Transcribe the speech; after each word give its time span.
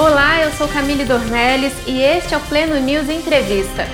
Olá, 0.00 0.42
eu 0.42 0.50
sou 0.52 0.66
Camille 0.66 1.04
Dornelles 1.04 1.74
e 1.86 2.00
este 2.00 2.32
é 2.32 2.36
o 2.38 2.40
Pleno 2.40 2.74
News 2.80 3.10
Entrevista. 3.10 3.84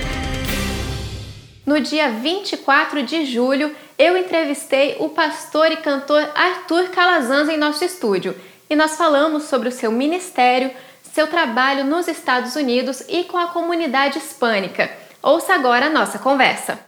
No 1.66 1.80
dia 1.80 2.08
24 2.08 3.02
de 3.02 3.24
julho, 3.24 3.74
eu 3.98 4.16
entrevistei 4.16 4.94
o 5.00 5.08
pastor 5.08 5.72
e 5.72 5.78
cantor 5.78 6.22
Arthur 6.32 6.90
Calazans 6.90 7.48
em 7.48 7.56
nosso 7.56 7.84
estúdio 7.84 8.36
e 8.70 8.76
nós 8.76 8.96
falamos 8.96 9.44
sobre 9.44 9.68
o 9.68 9.72
seu 9.72 9.90
ministério, 9.90 10.70
seu 11.12 11.26
trabalho 11.26 11.84
nos 11.84 12.06
Estados 12.06 12.54
Unidos 12.54 13.02
e 13.08 13.24
com 13.24 13.36
a 13.36 13.48
comunidade 13.48 14.18
hispânica. 14.18 14.88
Ouça 15.20 15.54
agora 15.54 15.86
a 15.86 15.90
nossa 15.90 16.20
conversa. 16.20 16.78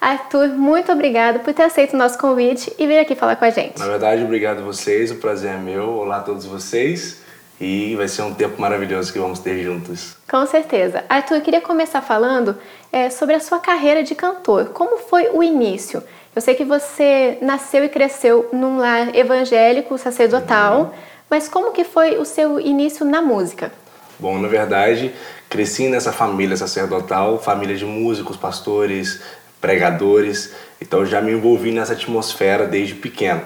Arthur, 0.00 0.48
muito 0.48 0.90
obrigado 0.90 1.38
por 1.38 1.54
ter 1.54 1.62
aceito 1.62 1.92
o 1.92 1.96
nosso 1.96 2.18
convite 2.18 2.74
e 2.76 2.84
vir 2.84 2.98
aqui 2.98 3.14
falar 3.14 3.36
com 3.36 3.44
a 3.44 3.50
gente. 3.50 3.78
Na 3.78 3.86
verdade, 3.86 4.24
obrigado 4.24 4.58
a 4.58 4.62
vocês, 4.62 5.12
o 5.12 5.16
prazer 5.16 5.54
é 5.54 5.56
meu. 5.56 5.90
Olá 5.90 6.16
a 6.16 6.22
todos 6.22 6.44
vocês. 6.44 7.24
E 7.60 7.94
vai 7.96 8.06
ser 8.06 8.22
um 8.22 8.34
tempo 8.34 8.60
maravilhoso 8.60 9.12
que 9.12 9.18
vamos 9.18 9.38
ter 9.38 9.62
juntos. 9.62 10.16
Com 10.28 10.44
certeza. 10.46 11.04
Arthur, 11.08 11.36
eu 11.36 11.40
queria 11.40 11.60
começar 11.60 12.02
falando 12.02 12.56
é, 12.92 13.08
sobre 13.08 13.34
a 13.34 13.40
sua 13.40 13.58
carreira 13.58 14.02
de 14.02 14.14
cantor. 14.14 14.66
Como 14.74 14.98
foi 14.98 15.30
o 15.32 15.42
início? 15.42 16.02
Eu 16.34 16.42
sei 16.42 16.54
que 16.54 16.64
você 16.64 17.38
nasceu 17.40 17.82
e 17.82 17.88
cresceu 17.88 18.50
num 18.52 18.76
lar 18.76 19.16
evangélico, 19.16 19.96
sacerdotal, 19.96 20.80
uhum. 20.80 20.90
mas 21.30 21.48
como 21.48 21.72
que 21.72 21.82
foi 21.82 22.18
o 22.18 22.26
seu 22.26 22.60
início 22.60 23.06
na 23.06 23.22
música? 23.22 23.72
Bom, 24.18 24.38
na 24.38 24.46
verdade, 24.46 25.14
cresci 25.48 25.88
nessa 25.88 26.12
família 26.12 26.56
sacerdotal, 26.56 27.38
família 27.42 27.74
de 27.74 27.86
músicos, 27.86 28.36
pastores, 28.36 29.22
pregadores, 29.60 30.52
então 30.80 31.06
já 31.06 31.22
me 31.22 31.32
envolvi 31.32 31.72
nessa 31.72 31.94
atmosfera 31.94 32.66
desde 32.66 32.94
pequeno. 32.94 33.42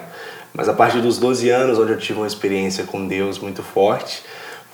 Mas 0.53 0.67
a 0.67 0.73
partir 0.73 1.01
dos 1.01 1.17
12 1.17 1.49
anos, 1.49 1.79
onde 1.79 1.91
eu 1.91 1.97
tive 1.97 2.19
uma 2.19 2.27
experiência 2.27 2.83
com 2.83 3.07
Deus 3.07 3.39
muito 3.39 3.63
forte, 3.63 4.23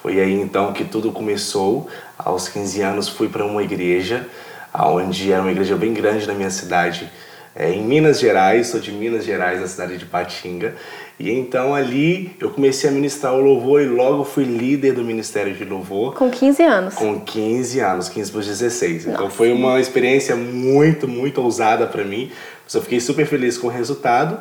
foi 0.01 0.19
aí 0.19 0.33
então 0.33 0.73
que 0.73 0.83
tudo 0.83 1.11
começou. 1.11 1.87
Aos 2.17 2.47
15 2.47 2.81
anos 2.81 3.09
fui 3.09 3.29
para 3.29 3.45
uma 3.45 3.61
igreja, 3.61 4.27
onde 4.73 5.31
era 5.31 5.41
uma 5.41 5.51
igreja 5.51 5.75
bem 5.75 5.93
grande 5.93 6.27
na 6.27 6.33
minha 6.33 6.49
cidade, 6.49 7.11
é, 7.55 7.71
em 7.71 7.83
Minas 7.83 8.19
Gerais, 8.19 8.67
sou 8.67 8.79
de 8.79 8.91
Minas 8.91 9.25
Gerais, 9.25 9.59
da 9.59 9.67
cidade 9.67 9.97
de 9.97 10.05
Patinga. 10.05 10.75
E 11.19 11.31
então 11.31 11.73
ali 11.73 12.35
eu 12.39 12.51
comecei 12.51 12.87
a 12.87 12.93
ministrar 12.93 13.33
o 13.33 13.41
louvor 13.41 13.81
e 13.81 13.87
logo 13.87 14.23
fui 14.23 14.43
líder 14.43 14.93
do 14.93 15.03
Ministério 15.03 15.55
de 15.55 15.65
Louvor. 15.65 16.13
Com 16.13 16.29
15 16.29 16.63
anos? 16.63 16.93
Com 16.93 17.19
15 17.19 17.79
anos, 17.79 18.09
15 18.09 18.31
para 18.31 18.41
16. 18.41 19.05
Nossa. 19.05 19.17
Então 19.17 19.29
foi 19.31 19.51
uma 19.51 19.79
experiência 19.79 20.35
muito, 20.35 21.07
muito 21.07 21.41
ousada 21.41 21.87
para 21.87 22.03
mim. 22.03 22.31
Mas 22.63 22.75
eu 22.75 22.81
fiquei 22.83 22.99
super 22.99 23.25
feliz 23.25 23.57
com 23.57 23.65
o 23.65 23.71
resultado. 23.71 24.37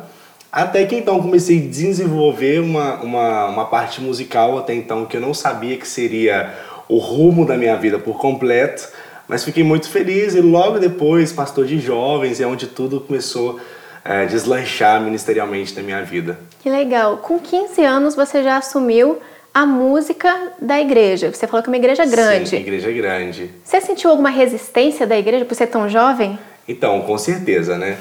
Até 0.57 0.87
que 0.87 0.97
então 0.97 1.21
comecei 1.21 1.59
a 1.59 1.71
desenvolver 1.71 2.61
uma, 2.61 2.95
uma, 3.03 3.47
uma 3.47 3.65
parte 3.67 4.01
musical 4.01 4.59
até 4.59 4.75
então 4.75 5.05
que 5.05 5.17
eu 5.17 5.21
não 5.21 5.35
sabia 5.35 5.77
que 5.77 5.87
seria 5.87 6.55
o 6.89 6.97
rumo 6.97 7.45
da 7.45 7.57
minha 7.57 7.77
vida 7.77 7.99
por 7.99 8.19
completo 8.19 8.89
mas 9.29 9.45
fiquei 9.45 9.65
muito 9.65 9.89
feliz 9.89 10.35
e 10.35 10.41
logo 10.41 10.79
depois, 10.79 11.33
pastor 11.33 11.67
de 11.67 11.81
jovens, 11.81 12.41
é 12.41 12.47
onde 12.47 12.69
tudo 12.69 13.01
começou 13.01 13.59
a 14.05 14.15
é, 14.15 14.27
deslanchar 14.27 15.01
ministerialmente 15.01 15.75
na 15.75 15.83
minha 15.83 16.03
vida. 16.03 16.39
Que 16.63 16.71
legal. 16.71 17.17
Com 17.19 17.41
15 17.41 17.85
anos 17.85 18.15
você 18.15 18.43
já 18.43 18.57
assumiu 18.57 19.19
a 19.53 19.67
música 19.67 20.53
da 20.63 20.81
igreja. 20.81 21.33
Você 21.33 21.47
falou 21.47 21.63
que 21.63 21.69
é 21.69 21.73
uma 21.73 21.77
igreja 21.77 22.07
grande. 22.07 22.51
Sim, 22.51 22.57
igreja 22.59 22.93
grande. 22.93 23.51
Você 23.65 23.81
sentiu 23.81 24.11
alguma 24.11 24.31
resistência 24.31 25.07
da 25.07 25.19
igreja 25.19 25.45
por 25.45 25.55
ser 25.57 25.67
tão 25.67 25.89
jovem? 25.89 26.39
Então, 26.69 27.01
com 27.01 27.19
certeza, 27.19 27.77
né? 27.77 27.97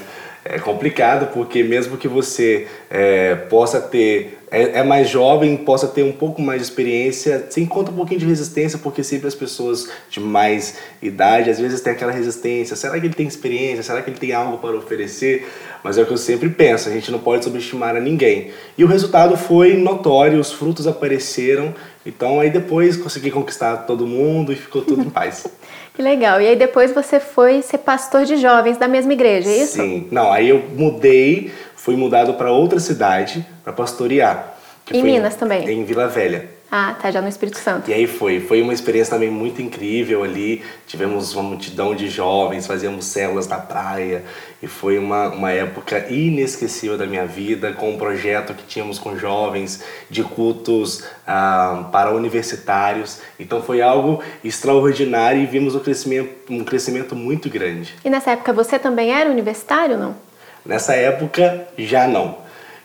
É 0.47 0.59
complicado 0.59 1.33
porque 1.33 1.63
mesmo 1.63 1.97
que 1.97 2.07
você 2.07 2.67
é, 2.87 3.33
possa 3.33 3.81
ter 3.81 4.37
é, 4.55 4.79
é, 4.79 4.83
mais 4.83 5.09
jovem, 5.09 5.57
possa 5.57 5.85
ter 5.85 6.01
um 6.01 6.13
pouco 6.13 6.41
mais 6.41 6.61
de 6.61 6.67
experiência, 6.67 7.45
você 7.49 7.59
encontra 7.59 7.91
um 7.91 7.95
pouquinho 7.97 8.21
de 8.21 8.25
resistência, 8.25 8.79
porque 8.79 9.03
sempre 9.03 9.27
as 9.27 9.35
pessoas 9.35 9.89
de 10.09 10.21
mais 10.21 10.77
idade, 11.01 11.49
às 11.49 11.59
vezes 11.59 11.81
tem 11.81 11.91
aquela 11.91 12.13
resistência, 12.13 12.73
será 12.73 12.97
que 12.97 13.05
ele 13.05 13.13
tem 13.13 13.27
experiência, 13.27 13.83
será 13.83 14.01
que 14.01 14.09
ele 14.09 14.17
tem 14.17 14.31
algo 14.31 14.57
para 14.57 14.73
oferecer? 14.77 15.45
Mas 15.83 15.97
é 15.97 16.03
o 16.03 16.05
que 16.05 16.13
eu 16.13 16.17
sempre 16.17 16.47
penso, 16.47 16.87
a 16.87 16.91
gente 16.93 17.11
não 17.11 17.19
pode 17.19 17.43
subestimar 17.43 17.97
a 17.97 17.99
ninguém. 17.99 18.51
E 18.77 18.83
o 18.85 18.87
resultado 18.87 19.35
foi 19.35 19.75
notório, 19.75 20.39
os 20.39 20.53
frutos 20.53 20.87
apareceram, 20.87 21.75
então 22.05 22.39
aí 22.39 22.49
depois 22.49 22.95
consegui 22.95 23.31
conquistar 23.31 23.77
todo 23.79 24.07
mundo 24.07 24.53
e 24.53 24.55
ficou 24.55 24.81
tudo 24.81 25.01
em 25.01 25.09
paz. 25.11 25.45
Que 25.93 26.01
legal. 26.01 26.41
E 26.41 26.47
aí 26.47 26.55
depois 26.55 26.93
você 26.93 27.19
foi 27.19 27.61
ser 27.61 27.79
pastor 27.79 28.25
de 28.25 28.35
jovens 28.37 28.77
da 28.77 28.87
mesma 28.87 29.13
igreja, 29.13 29.49
é 29.49 29.57
isso? 29.57 29.81
Sim. 29.81 30.07
Não, 30.11 30.31
aí 30.31 30.49
eu 30.49 30.63
mudei, 30.75 31.51
fui 31.85 31.95
mudado 31.95 32.33
para 32.33 32.51
outra 32.51 32.79
cidade 32.79 33.45
para 33.63 33.71
pastorear. 33.71 34.55
em 34.91 35.03
Minas 35.03 35.35
também? 35.35 35.69
Em 35.69 35.83
Vila 35.83 36.07
Velha. 36.07 36.49
Ah, 36.71 36.95
tá, 36.99 37.11
já 37.11 37.21
no 37.21 37.29
Espírito 37.29 37.59
Santo. 37.59 37.91
E 37.91 37.93
aí 37.93 38.07
foi, 38.07 38.39
foi 38.39 38.59
uma 38.59 38.73
experiência 38.73 39.13
também 39.13 39.29
muito 39.29 39.61
incrível 39.61 40.23
ali. 40.23 40.63
Tivemos 40.87 41.35
uma 41.35 41.43
multidão 41.43 41.93
de 41.93 42.09
jovens, 42.09 42.65
fazíamos 42.65 43.05
células 43.05 43.47
na 43.47 43.59
praia 43.59 44.23
e 44.63 44.67
foi 44.67 44.97
uma, 44.97 45.29
uma 45.29 45.51
época 45.51 46.11
inesquecível 46.11 46.97
da 46.97 47.05
minha 47.05 47.27
vida, 47.27 47.71
com 47.73 47.91
um 47.91 47.97
projeto 47.99 48.55
que 48.55 48.63
tínhamos 48.63 48.97
com 48.97 49.15
jovens 49.15 49.83
de 50.09 50.23
cultos 50.23 51.03
ah, 51.27 51.87
para 51.91 52.11
universitários. 52.11 53.21
Então 53.39 53.61
foi 53.61 53.83
algo 53.83 54.23
extraordinário 54.43 55.39
e 55.39 55.45
vimos 55.45 55.75
um 55.75 55.79
crescimento, 55.79 56.51
um 56.51 56.63
crescimento 56.63 57.15
muito 57.15 57.47
grande. 57.47 57.93
E 58.03 58.09
nessa 58.09 58.31
época 58.31 58.51
você 58.51 58.79
também 58.79 59.11
era 59.13 59.29
universitário, 59.29 59.99
não? 59.99 60.25
Nessa 60.65 60.95
época 60.95 61.67
já 61.77 62.07
não. 62.07 62.37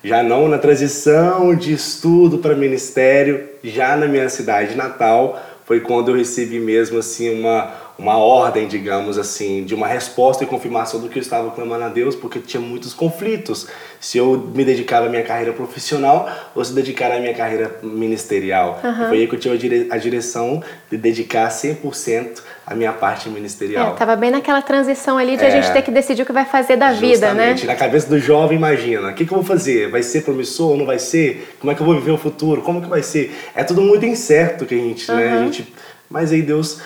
Já 0.02 0.22
não 0.22 0.48
na 0.48 0.58
transição 0.58 1.54
de 1.54 1.72
estudo 1.72 2.38
para 2.38 2.54
ministério, 2.54 3.48
já 3.62 3.96
na 3.96 4.06
minha 4.06 4.28
cidade 4.28 4.74
natal, 4.74 5.40
foi 5.64 5.80
quando 5.80 6.10
eu 6.10 6.16
recebi 6.16 6.58
mesmo 6.58 6.98
assim 6.98 7.38
uma 7.38 7.72
uma 8.00 8.16
ordem, 8.16 8.66
digamos 8.66 9.18
assim, 9.18 9.62
de 9.62 9.74
uma 9.74 9.86
resposta 9.86 10.42
e 10.42 10.46
confirmação 10.46 10.98
do 11.00 11.08
que 11.08 11.18
eu 11.18 11.22
estava 11.22 11.50
clamando 11.50 11.84
a 11.84 11.88
Deus, 11.88 12.16
porque 12.16 12.38
tinha 12.38 12.60
muitos 12.60 12.94
conflitos. 12.94 13.68
Se 14.00 14.16
eu 14.16 14.50
me 14.54 14.64
dedicar 14.64 15.02
à 15.02 15.08
minha 15.10 15.22
carreira 15.22 15.52
profissional 15.52 16.26
ou 16.54 16.64
se 16.64 16.72
dedicar 16.72 17.12
à 17.12 17.20
minha 17.20 17.34
carreira 17.34 17.76
ministerial. 17.82 18.80
Uhum. 18.82 19.08
Foi 19.08 19.18
aí 19.18 19.28
que 19.28 19.34
eu 19.34 19.38
tive 19.38 19.88
a 19.90 19.98
direção 19.98 20.62
de 20.90 20.96
dedicar 20.96 21.50
100% 21.50 22.40
à 22.66 22.74
minha 22.74 22.90
parte 22.90 23.28
ministerial. 23.28 23.92
É, 23.92 23.96
tava 23.98 24.16
bem 24.16 24.30
naquela 24.30 24.62
transição 24.62 25.18
ali 25.18 25.36
de 25.36 25.44
é, 25.44 25.48
a 25.48 25.50
gente 25.50 25.70
ter 25.70 25.82
que 25.82 25.90
decidir 25.90 26.22
o 26.22 26.26
que 26.26 26.32
vai 26.32 26.46
fazer 26.46 26.76
da 26.76 26.92
vida, 26.92 27.34
né? 27.34 27.54
Na 27.66 27.76
cabeça 27.76 28.08
do 28.08 28.18
jovem, 28.18 28.56
imagina, 28.56 29.10
o 29.10 29.14
que, 29.14 29.26
que 29.26 29.32
eu 29.32 29.36
vou 29.36 29.44
fazer? 29.44 29.90
Vai 29.90 30.02
ser 30.02 30.22
promissor 30.22 30.70
ou 30.70 30.76
não 30.78 30.86
vai 30.86 30.98
ser? 30.98 31.54
Como 31.60 31.70
é 31.70 31.74
que 31.74 31.82
eu 31.82 31.86
vou 31.86 31.94
viver 31.94 32.12
o 32.12 32.18
futuro? 32.18 32.62
Como 32.62 32.80
que 32.80 32.88
vai 32.88 33.02
ser? 33.02 33.36
É 33.54 33.62
tudo 33.62 33.82
muito 33.82 34.06
incerto 34.06 34.64
que 34.64 34.74
a 34.74 34.78
gente, 34.78 35.10
uhum. 35.10 35.16
né? 35.18 35.38
A 35.38 35.44
gente... 35.44 35.74
Mas 36.08 36.32
aí 36.32 36.42
Deus 36.42 36.80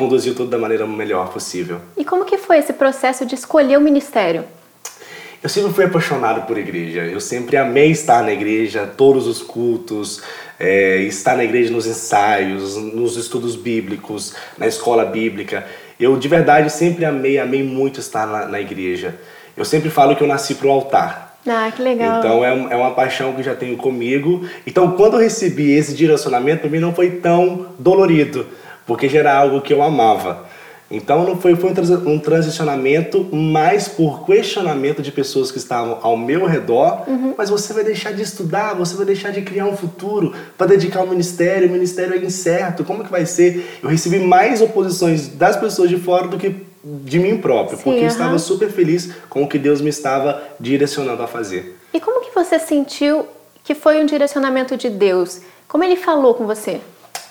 conduziu 0.00 0.34
tudo 0.34 0.48
da 0.48 0.56
maneira 0.56 0.86
melhor 0.86 1.28
possível. 1.28 1.78
E 1.94 2.06
como 2.06 2.24
que 2.24 2.38
foi 2.38 2.56
esse 2.56 2.72
processo 2.72 3.26
de 3.26 3.34
escolher 3.34 3.76
o 3.76 3.82
ministério? 3.82 4.44
Eu 5.42 5.48
sempre 5.48 5.72
fui 5.74 5.84
apaixonado 5.84 6.46
por 6.46 6.56
igreja. 6.56 7.02
Eu 7.02 7.20
sempre 7.20 7.58
amei 7.58 7.90
estar 7.90 8.22
na 8.22 8.32
igreja, 8.32 8.90
todos 8.96 9.26
os 9.26 9.42
cultos, 9.42 10.22
é, 10.58 10.96
estar 11.02 11.36
na 11.36 11.44
igreja 11.44 11.70
nos 11.70 11.86
ensaios, 11.86 12.76
nos 12.76 13.18
estudos 13.18 13.56
bíblicos, 13.56 14.34
na 14.56 14.66
escola 14.66 15.04
bíblica. 15.04 15.66
Eu 15.98 16.16
de 16.16 16.28
verdade 16.28 16.70
sempre 16.70 17.04
amei, 17.04 17.38
amei 17.38 17.62
muito 17.62 18.00
estar 18.00 18.26
na, 18.26 18.46
na 18.46 18.60
igreja. 18.60 19.16
Eu 19.54 19.66
sempre 19.66 19.90
falo 19.90 20.16
que 20.16 20.22
eu 20.22 20.28
nasci 20.28 20.54
para 20.54 20.66
o 20.66 20.70
altar. 20.70 21.38
Ah, 21.46 21.70
que 21.74 21.82
legal. 21.82 22.18
Então 22.18 22.44
é, 22.44 22.48
é 22.48 22.76
uma 22.76 22.92
paixão 22.92 23.34
que 23.34 23.42
já 23.42 23.54
tenho 23.54 23.76
comigo. 23.76 24.46
Então 24.66 24.92
quando 24.92 25.14
eu 25.14 25.20
recebi 25.20 25.72
esse 25.72 25.94
direcionamento, 25.94 26.62
para 26.62 26.70
mim 26.70 26.78
não 26.78 26.94
foi 26.94 27.10
tão 27.10 27.66
dolorido 27.78 28.46
porque 28.86 29.08
já 29.08 29.20
era 29.20 29.34
algo 29.34 29.60
que 29.60 29.72
eu 29.72 29.82
amava. 29.82 30.48
Então 30.90 31.24
não 31.24 31.36
foi, 31.36 31.54
foi 31.54 31.70
um 32.04 32.18
transicionamento 32.18 33.24
mais 33.32 33.86
por 33.86 34.26
questionamento 34.26 35.00
de 35.00 35.12
pessoas 35.12 35.52
que 35.52 35.58
estavam 35.58 35.98
ao 36.02 36.16
meu 36.16 36.46
redor, 36.46 37.08
uhum. 37.08 37.32
mas 37.38 37.48
você 37.48 37.72
vai 37.72 37.84
deixar 37.84 38.12
de 38.12 38.22
estudar, 38.22 38.74
você 38.74 38.96
vai 38.96 39.06
deixar 39.06 39.30
de 39.30 39.40
criar 39.42 39.66
um 39.66 39.76
futuro 39.76 40.34
para 40.58 40.66
dedicar 40.66 40.98
ao 40.98 41.06
ministério, 41.06 41.68
o 41.68 41.70
ministério 41.70 42.14
é 42.14 42.18
incerto, 42.18 42.82
como 42.82 43.04
que 43.04 43.10
vai 43.10 43.24
ser? 43.24 43.78
Eu 43.80 43.88
recebi 43.88 44.18
mais 44.18 44.60
oposições 44.60 45.28
das 45.28 45.56
pessoas 45.56 45.88
de 45.88 45.96
fora 45.96 46.26
do 46.26 46.36
que 46.36 46.56
de 46.82 47.20
mim 47.20 47.38
próprio, 47.38 47.76
Sim, 47.76 47.84
porque 47.84 47.98
uhum. 48.00 48.06
eu 48.06 48.10
estava 48.10 48.38
super 48.40 48.68
feliz 48.68 49.12
com 49.28 49.44
o 49.44 49.48
que 49.48 49.58
Deus 49.58 49.80
me 49.80 49.90
estava 49.90 50.42
direcionando 50.58 51.22
a 51.22 51.28
fazer. 51.28 51.78
E 51.94 52.00
como 52.00 52.20
que 52.24 52.34
você 52.34 52.58
sentiu 52.58 53.26
que 53.62 53.76
foi 53.76 54.02
um 54.02 54.06
direcionamento 54.06 54.76
de 54.76 54.90
Deus? 54.90 55.40
Como 55.68 55.84
ele 55.84 55.94
falou 55.94 56.34
com 56.34 56.46
você? 56.46 56.80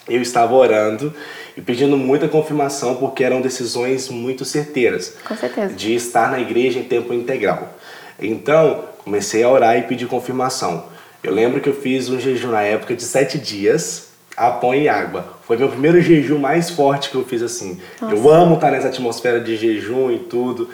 Eu 0.09 0.21
estava 0.21 0.53
orando 0.53 1.13
e 1.55 1.61
pedindo 1.61 1.95
muita 1.95 2.27
confirmação 2.27 2.95
porque 2.95 3.23
eram 3.23 3.41
decisões 3.41 4.09
muito 4.09 4.43
certeiras. 4.43 5.15
Com 5.27 5.35
certeza. 5.35 5.73
De 5.73 5.93
estar 5.93 6.31
na 6.31 6.39
igreja 6.39 6.79
em 6.79 6.83
tempo 6.83 7.13
integral. 7.13 7.77
Então, 8.19 8.85
comecei 9.03 9.43
a 9.43 9.49
orar 9.49 9.77
e 9.77 9.83
pedir 9.83 10.07
confirmação. 10.07 10.85
Eu 11.23 11.33
lembro 11.33 11.61
que 11.61 11.69
eu 11.69 11.75
fiz 11.75 12.09
um 12.09 12.19
jejum 12.19 12.51
na 12.51 12.61
época 12.61 12.95
de 12.95 13.03
sete 13.03 13.37
dias, 13.37 14.09
a 14.35 14.49
pão 14.51 14.73
e 14.73 14.87
água. 14.87 15.37
Foi 15.45 15.57
meu 15.57 15.69
primeiro 15.69 16.01
jejum 16.01 16.37
mais 16.37 16.69
forte 16.69 17.09
que 17.09 17.15
eu 17.15 17.25
fiz 17.25 17.41
assim. 17.41 17.79
Nossa. 18.01 18.15
Eu 18.15 18.29
amo 18.29 18.55
estar 18.55 18.71
nessa 18.71 18.87
atmosfera 18.87 19.39
de 19.39 19.57
jejum 19.57 20.11
e 20.11 20.19
tudo. 20.19 20.69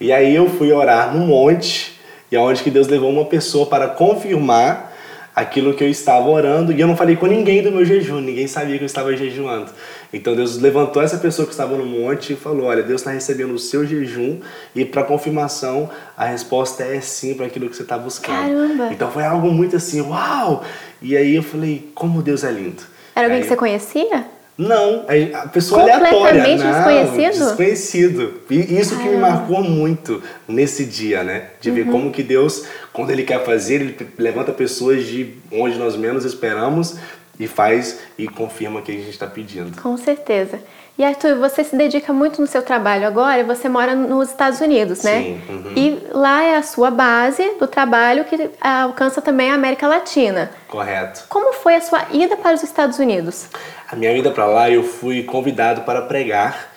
E 0.00 0.12
aí 0.12 0.34
eu 0.34 0.48
fui 0.48 0.72
orar 0.72 1.14
no 1.14 1.26
monte, 1.26 2.00
e 2.30 2.36
aonde 2.36 2.62
que 2.62 2.70
Deus 2.70 2.88
levou 2.88 3.10
uma 3.10 3.26
pessoa 3.26 3.66
para 3.66 3.88
confirmar 3.88 4.91
aquilo 5.34 5.74
que 5.74 5.82
eu 5.82 5.88
estava 5.88 6.28
orando 6.28 6.72
e 6.72 6.80
eu 6.80 6.86
não 6.86 6.96
falei 6.96 7.16
com 7.16 7.26
ninguém 7.26 7.62
do 7.62 7.72
meu 7.72 7.84
jejum, 7.84 8.20
ninguém 8.20 8.46
sabia 8.46 8.76
que 8.76 8.84
eu 8.84 8.86
estava 8.86 9.16
jejuando. 9.16 9.70
Então 10.12 10.36
Deus 10.36 10.58
levantou 10.58 11.02
essa 11.02 11.16
pessoa 11.16 11.46
que 11.46 11.52
estava 11.52 11.76
no 11.76 11.86
monte 11.86 12.34
e 12.34 12.36
falou: 12.36 12.66
Olha, 12.66 12.82
Deus 12.82 13.00
está 13.00 13.10
recebendo 13.10 13.54
o 13.54 13.58
seu 13.58 13.86
jejum 13.86 14.38
e 14.74 14.84
para 14.84 15.02
confirmação 15.02 15.90
a 16.16 16.26
resposta 16.26 16.82
é 16.82 17.00
sim 17.00 17.34
para 17.34 17.46
aquilo 17.46 17.68
que 17.68 17.76
você 17.76 17.82
está 17.82 17.96
buscando. 17.96 18.36
Caramba. 18.36 18.88
Então 18.92 19.10
foi 19.10 19.24
algo 19.24 19.50
muito 19.50 19.76
assim, 19.76 20.00
uau! 20.02 20.64
E 21.00 21.16
aí 21.16 21.34
eu 21.34 21.42
falei: 21.42 21.90
Como 21.94 22.22
Deus 22.22 22.44
é 22.44 22.50
lindo. 22.50 22.82
Era 23.14 23.26
alguém 23.26 23.38
aí, 23.38 23.42
que 23.42 23.48
você 23.48 23.56
conhecia? 23.56 24.26
Não, 24.56 25.06
a 25.34 25.48
pessoa 25.48 25.80
aleatória. 25.80 26.12
Completamente 26.12 26.62
desconhecido? 26.62 27.46
Desconhecido. 27.46 28.34
E 28.50 28.78
isso 28.78 28.98
que 28.98 29.08
me 29.08 29.16
marcou 29.16 29.62
muito 29.62 30.22
nesse 30.46 30.84
dia, 30.84 31.24
né? 31.24 31.44
De 31.60 31.70
ver 31.70 31.86
uhum. 31.86 31.92
como 31.92 32.10
que 32.12 32.22
Deus, 32.22 32.66
quando 32.92 33.10
Ele 33.10 33.22
quer 33.22 33.44
fazer, 33.44 33.74
Ele 33.76 34.08
levanta 34.18 34.52
pessoas 34.52 35.06
de 35.06 35.34
onde 35.50 35.78
nós 35.78 35.96
menos 35.96 36.24
esperamos 36.24 36.96
e 37.38 37.46
faz 37.46 38.00
e 38.18 38.28
confirma 38.28 38.80
o 38.80 38.82
que 38.82 38.92
a 38.92 38.94
gente 38.94 39.10
está 39.10 39.26
pedindo. 39.26 39.80
Com 39.80 39.96
certeza. 39.96 40.60
E 40.98 41.04
Arthur, 41.04 41.36
você 41.38 41.64
se 41.64 41.74
dedica 41.74 42.12
muito 42.12 42.40
no 42.40 42.46
seu 42.46 42.62
trabalho 42.62 43.06
agora 43.06 43.42
você 43.44 43.66
mora 43.66 43.94
nos 43.94 44.28
Estados 44.28 44.60
Unidos, 44.60 45.02
né? 45.02 45.22
Sim. 45.22 45.40
Uhum. 45.48 45.72
E 45.74 46.02
lá 46.12 46.42
é 46.42 46.56
a 46.56 46.62
sua 46.62 46.90
base 46.90 47.42
do 47.58 47.66
trabalho 47.66 48.24
que 48.24 48.50
alcança 48.60 49.22
também 49.22 49.50
a 49.50 49.54
América 49.54 49.88
Latina. 49.88 50.50
Correto. 50.68 51.24
Como 51.30 51.54
foi 51.54 51.76
a 51.76 51.80
sua 51.80 52.06
ida 52.12 52.36
para 52.36 52.54
os 52.54 52.62
Estados 52.62 52.98
Unidos? 52.98 53.46
A 53.90 53.96
minha 53.96 54.12
ida 54.12 54.30
para 54.30 54.44
lá 54.44 54.70
eu 54.70 54.82
fui 54.82 55.22
convidado 55.22 55.80
para 55.80 56.02
pregar 56.02 56.72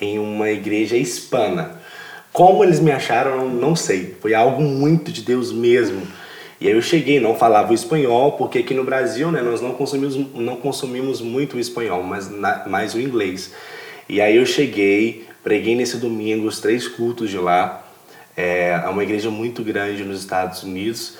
em 0.00 0.18
uma 0.18 0.48
igreja 0.48 0.96
hispana. 0.96 1.80
Como 2.36 2.62
eles 2.62 2.80
me 2.80 2.92
acharam, 2.92 3.48
não 3.48 3.74
sei. 3.74 4.14
Foi 4.20 4.34
algo 4.34 4.60
muito 4.60 5.10
de 5.10 5.22
Deus 5.22 5.50
mesmo. 5.50 6.02
E 6.60 6.68
aí 6.68 6.74
eu 6.74 6.82
cheguei, 6.82 7.18
não 7.18 7.34
falava 7.34 7.72
o 7.72 7.74
espanhol, 7.74 8.32
porque 8.32 8.58
aqui 8.58 8.74
no 8.74 8.84
Brasil, 8.84 9.32
né, 9.32 9.40
nós 9.40 9.62
não 9.62 9.72
consumimos, 9.72 10.14
não 10.34 10.56
consumimos 10.56 11.22
muito 11.22 11.56
o 11.56 11.58
espanhol, 11.58 12.02
mas 12.02 12.30
na, 12.30 12.68
mais 12.68 12.94
o 12.94 13.00
inglês. 13.00 13.54
E 14.06 14.20
aí 14.20 14.36
eu 14.36 14.44
cheguei, 14.44 15.26
preguei 15.42 15.74
nesse 15.74 15.96
domingo 15.96 16.46
os 16.46 16.60
três 16.60 16.86
cultos 16.86 17.30
de 17.30 17.38
lá. 17.38 17.82
É, 18.36 18.82
é 18.84 18.88
uma 18.90 19.02
igreja 19.02 19.30
muito 19.30 19.62
grande 19.62 20.04
nos 20.04 20.20
Estados 20.20 20.62
Unidos. 20.62 21.16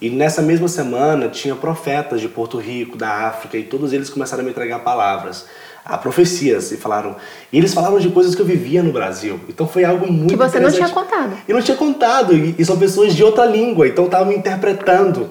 E 0.00 0.10
nessa 0.10 0.42
mesma 0.42 0.66
semana 0.66 1.28
tinha 1.28 1.54
profetas 1.54 2.20
de 2.20 2.28
Porto 2.28 2.58
Rico, 2.58 2.96
da 2.96 3.28
África, 3.28 3.56
e 3.56 3.62
todos 3.62 3.92
eles 3.92 4.10
começaram 4.10 4.42
a 4.42 4.44
me 4.44 4.50
entregar 4.50 4.80
palavras 4.80 5.46
a 5.88 5.96
profecias 5.96 6.72
e 6.72 6.76
falaram. 6.76 7.14
E 7.52 7.58
eles 7.58 7.72
falaram 7.72 7.98
de 7.98 8.08
coisas 8.08 8.34
que 8.34 8.42
eu 8.42 8.46
vivia 8.46 8.82
no 8.82 8.92
Brasil. 8.92 9.38
Então 9.48 9.68
foi 9.68 9.84
algo 9.84 10.10
muito 10.10 10.30
Que 10.30 10.36
você 10.36 10.58
não 10.58 10.70
tinha 10.70 10.88
contado. 10.88 11.32
E 11.48 11.52
não 11.52 11.62
tinha 11.62 11.76
contado. 11.76 12.34
E, 12.34 12.56
e 12.58 12.64
são 12.64 12.76
pessoas 12.76 13.14
de 13.14 13.22
outra 13.22 13.46
língua, 13.46 13.86
então 13.86 14.06
estavam 14.06 14.26
me 14.26 14.36
interpretando. 14.36 15.30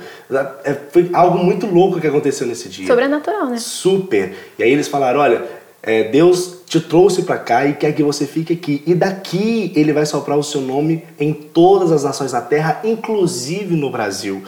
É, 0.64 0.74
foi 0.92 1.10
algo 1.14 1.38
muito 1.40 1.68
louco 1.68 2.00
que 2.00 2.08
aconteceu 2.08 2.48
nesse 2.48 2.70
dia. 2.70 2.88
Sobrenatural, 2.88 3.48
né? 3.48 3.58
Super. 3.58 4.34
E 4.58 4.64
aí 4.64 4.72
eles 4.72 4.88
falaram: 4.88 5.20
olha, 5.20 5.44
é, 5.84 6.06
Deus 6.06 6.62
te 6.66 6.80
trouxe 6.80 7.24
para 7.24 7.38
cá 7.38 7.66
e 7.66 7.74
quer 7.74 7.92
que 7.94 8.02
você 8.02 8.26
fique 8.26 8.54
aqui. 8.54 8.82
E 8.88 8.96
daqui 8.96 9.74
ele 9.76 9.92
vai 9.92 10.06
soprar 10.06 10.38
o 10.38 10.44
seu 10.44 10.62
nome 10.62 11.04
em 11.20 11.34
todas 11.34 11.92
as 11.92 12.04
nações 12.04 12.32
da 12.32 12.42
terra, 12.42 12.80
inclusive 12.84 13.76
no 13.76 13.92
Brasil. 13.92 14.42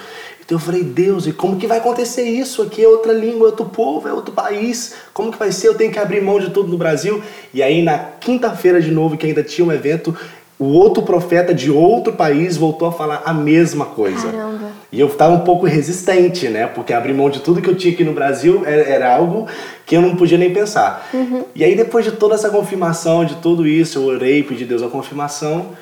Então 0.47 0.55
eu 0.55 0.61
falei, 0.61 0.81
Deus, 0.81 1.27
e 1.27 1.33
como 1.33 1.57
que 1.57 1.67
vai 1.67 1.79
acontecer 1.79 2.23
isso? 2.23 2.61
Aqui 2.61 2.81
é 2.81 2.88
outra 2.88 3.11
língua, 3.11 3.47
é 3.47 3.51
outro 3.51 3.65
povo, 3.65 4.07
é 4.07 4.13
outro 4.13 4.33
país. 4.33 4.95
Como 5.13 5.29
que 5.29 5.38
vai 5.38 5.51
ser? 5.51 5.67
Eu 5.67 5.75
tenho 5.75 5.91
que 5.91 5.99
abrir 5.99 6.21
mão 6.21 6.39
de 6.39 6.51
tudo 6.51 6.69
no 6.69 6.77
Brasil. 6.77 7.21
E 7.53 7.61
aí 7.61 7.83
na 7.83 7.99
quinta-feira 7.99 8.81
de 8.81 8.89
novo, 8.89 9.17
que 9.17 9.25
ainda 9.25 9.44
tinha 9.44 9.67
um 9.67 9.73
evento, 9.73 10.15
o 10.57 10.67
outro 10.67 11.03
profeta 11.03 11.53
de 11.53 11.69
outro 11.69 12.13
país 12.13 12.55
voltou 12.55 12.88
a 12.88 12.94
falar 12.94 13.23
a 13.25 13.33
mesma 13.33 13.88
coisa. 13.88 14.31
Caramba. 14.31 14.71
E 14.89 14.97
eu 15.01 15.07
estava 15.07 15.33
um 15.33 15.41
pouco 15.41 15.65
resistente, 15.65 16.47
né? 16.47 16.65
Porque 16.65 16.94
abrir 16.94 17.13
mão 17.13 17.29
de 17.29 17.41
tudo 17.41 17.61
que 17.61 17.69
eu 17.69 17.75
tinha 17.75 17.94
aqui 17.94 18.05
no 18.05 18.13
Brasil 18.13 18.63
era, 18.65 18.83
era 18.83 19.13
algo 19.13 19.49
que 19.85 19.97
eu 19.97 20.01
não 20.01 20.15
podia 20.15 20.38
nem 20.38 20.53
pensar. 20.53 21.09
Uhum. 21.13 21.44
E 21.53 21.61
aí 21.61 21.75
depois 21.75 22.05
de 22.05 22.13
toda 22.13 22.35
essa 22.35 22.49
confirmação, 22.49 23.25
de 23.25 23.35
tudo 23.35 23.67
isso, 23.67 23.99
eu 23.99 24.05
orei, 24.05 24.44
pedi 24.44 24.63
a 24.63 24.67
Deus 24.67 24.81
a 24.81 24.88
confirmação 24.88 25.73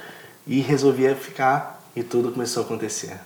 e 0.47 0.59
resolvi 0.59 1.07
ficar 1.13 1.83
e 1.95 2.01
tudo 2.01 2.31
começou 2.31 2.63
a 2.63 2.65
acontecer. 2.65 3.19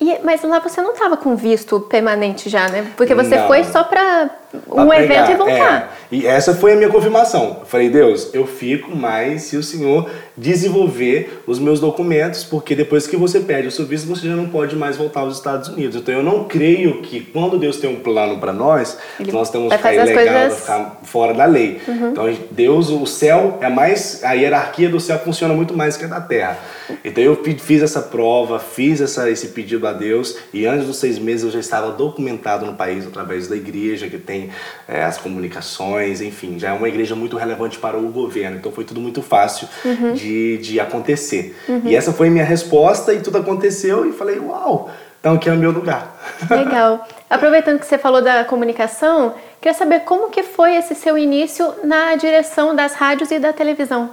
E, 0.00 0.18
mas 0.22 0.42
lá 0.42 0.58
você 0.58 0.82
não 0.82 0.92
estava 0.92 1.16
com 1.16 1.34
visto 1.34 1.80
permanente 1.80 2.50
já, 2.50 2.68
né? 2.68 2.92
Porque 2.96 3.14
você 3.14 3.36
Não. 3.36 3.46
foi 3.46 3.64
só 3.64 3.82
para 3.82 4.28
um 4.68 4.86
Pra 4.86 5.02
evento 5.02 5.30
e 5.30 5.34
voltar. 5.34 5.92
é. 5.92 5.96
E 6.14 6.24
essa 6.26 6.54
foi 6.54 6.72
a 6.72 6.76
minha 6.76 6.88
confirmação. 6.88 7.56
Eu 7.60 7.66
falei, 7.66 7.88
Deus, 7.90 8.30
eu 8.32 8.46
fico, 8.46 8.94
mas 8.94 9.42
se 9.42 9.56
o 9.56 9.62
Senhor 9.62 10.08
desenvolver 10.36 11.42
os 11.46 11.58
meus 11.58 11.80
documentos, 11.80 12.44
porque 12.44 12.74
depois 12.74 13.06
que 13.06 13.16
você 13.16 13.40
pede 13.40 13.68
o 13.68 13.70
seu 13.70 13.84
visto, 13.86 14.06
você 14.06 14.28
já 14.28 14.34
não 14.36 14.48
pode 14.48 14.76
mais 14.76 14.96
voltar 14.96 15.20
aos 15.20 15.36
Estados 15.36 15.68
Unidos. 15.68 15.96
Então 15.96 16.14
eu 16.14 16.22
não 16.22 16.44
creio 16.44 17.02
que 17.02 17.20
quando 17.20 17.58
Deus 17.58 17.76
tem 17.78 17.90
um 17.90 17.96
plano 18.00 18.38
para 18.38 18.52
nós, 18.52 18.96
Ele 19.18 19.32
nós 19.32 19.50
temos 19.50 19.68
que 19.70 19.76
ficar 19.76 19.92
ilegal, 19.94 20.14
coisas- 20.14 20.52
Uhum. 20.52 20.60
ficar 20.60 21.00
fora 21.02 21.34
da 21.34 21.44
lei. 21.44 21.80
Então 21.88 22.32
Deus, 22.52 22.88
o 22.90 23.04
céu 23.06 23.58
é 23.60 23.68
mais, 23.68 24.22
a 24.24 24.32
hierarquia 24.32 24.88
do 24.88 25.00
céu 25.00 25.18
funciona 25.18 25.52
muito 25.54 25.76
mais 25.76 25.96
que 25.96 26.04
a 26.04 26.08
da 26.08 26.20
terra. 26.20 26.58
Então 27.04 27.22
eu 27.22 27.36
fi- 27.42 27.58
fiz 27.58 27.82
essa 27.82 28.00
prova, 28.00 28.58
fiz 28.58 29.00
essa, 29.00 29.28
esse 29.30 29.48
pedido 29.48 29.86
a 29.86 29.92
Deus 29.92 30.36
e 30.52 30.66
antes 30.66 30.86
dos 30.86 30.98
seis 30.98 31.18
meses 31.18 31.44
eu 31.44 31.50
já 31.50 31.58
estava 31.60 31.90
documentado 31.90 32.64
no 32.64 32.74
país 32.74 33.06
através 33.06 33.48
da 33.48 33.56
igreja 33.56 34.08
que 34.08 34.18
tem 34.18 34.45
é, 34.88 35.04
as 35.04 35.18
comunicações, 35.18 36.20
enfim, 36.20 36.58
já 36.58 36.70
é 36.70 36.72
uma 36.72 36.88
igreja 36.88 37.14
muito 37.14 37.36
relevante 37.36 37.78
para 37.78 37.96
o 37.96 38.08
governo. 38.08 38.56
Então 38.56 38.72
foi 38.72 38.84
tudo 38.84 39.00
muito 39.00 39.22
fácil 39.22 39.68
de, 40.14 40.58
de 40.58 40.80
acontecer. 40.80 41.56
E 41.84 41.94
essa 41.94 42.12
foi 42.12 42.28
a 42.28 42.30
minha 42.30 42.44
resposta 42.44 43.12
e 43.12 43.20
tudo 43.20 43.38
aconteceu 43.38 44.08
e 44.08 44.12
falei, 44.12 44.38
uau, 44.38 44.90
então 45.26 45.34
aqui 45.34 45.48
é 45.48 45.52
o 45.52 45.56
meu 45.56 45.72
lugar. 45.72 46.16
Legal. 46.48 47.04
Aproveitando 47.28 47.80
que 47.80 47.86
você 47.86 47.98
falou 47.98 48.22
da 48.22 48.44
comunicação, 48.44 49.34
queria 49.60 49.76
saber 49.76 50.00
como 50.00 50.30
que 50.30 50.44
foi 50.44 50.76
esse 50.76 50.94
seu 50.94 51.18
início 51.18 51.74
na 51.82 52.14
direção 52.14 52.76
das 52.76 52.94
rádios 52.94 53.32
e 53.32 53.40
da 53.40 53.52
televisão. 53.52 54.10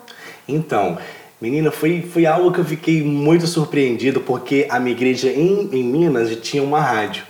Então, 0.47 0.97
menina, 1.39 1.69
foi, 1.69 2.01
foi 2.01 2.25
algo 2.25 2.51
que 2.51 2.59
eu 2.59 2.65
fiquei 2.65 3.03
muito 3.03 3.45
surpreendido, 3.45 4.21
porque 4.21 4.65
a 4.71 4.80
minha 4.80 4.95
igreja 4.95 5.30
em, 5.30 5.69
em 5.71 5.83
Minas 5.83 6.35
tinha 6.38 6.63
uma 6.63 6.81
rádio. 6.81 7.24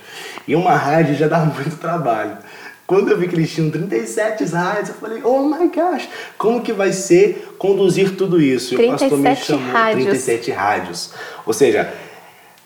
E 0.48 0.56
uma 0.56 0.74
rádio 0.74 1.14
já 1.14 1.28
dá 1.28 1.40
muito 1.44 1.76
trabalho. 1.76 2.38
Quando 2.86 3.10
eu 3.10 3.18
vi 3.18 3.28
que 3.28 3.34
eles 3.34 3.50
tinham 3.50 3.70
37 3.70 4.44
rádios, 4.44 4.90
eu 4.90 4.94
falei, 4.96 5.22
oh 5.24 5.42
my 5.42 5.68
gosh, 5.68 6.06
como 6.36 6.60
que 6.60 6.72
vai 6.72 6.92
ser 6.92 7.54
conduzir 7.58 8.14
tudo 8.14 8.40
isso? 8.40 8.74
E 8.74 8.86
o 8.86 8.90
pastor 8.90 9.16
me 9.18 9.24
37 9.24 9.46
chamou 9.46 9.72
rádios. 9.72 10.04
37 10.04 10.50
rádios. 10.50 11.10
Ou 11.46 11.52
seja, 11.54 11.90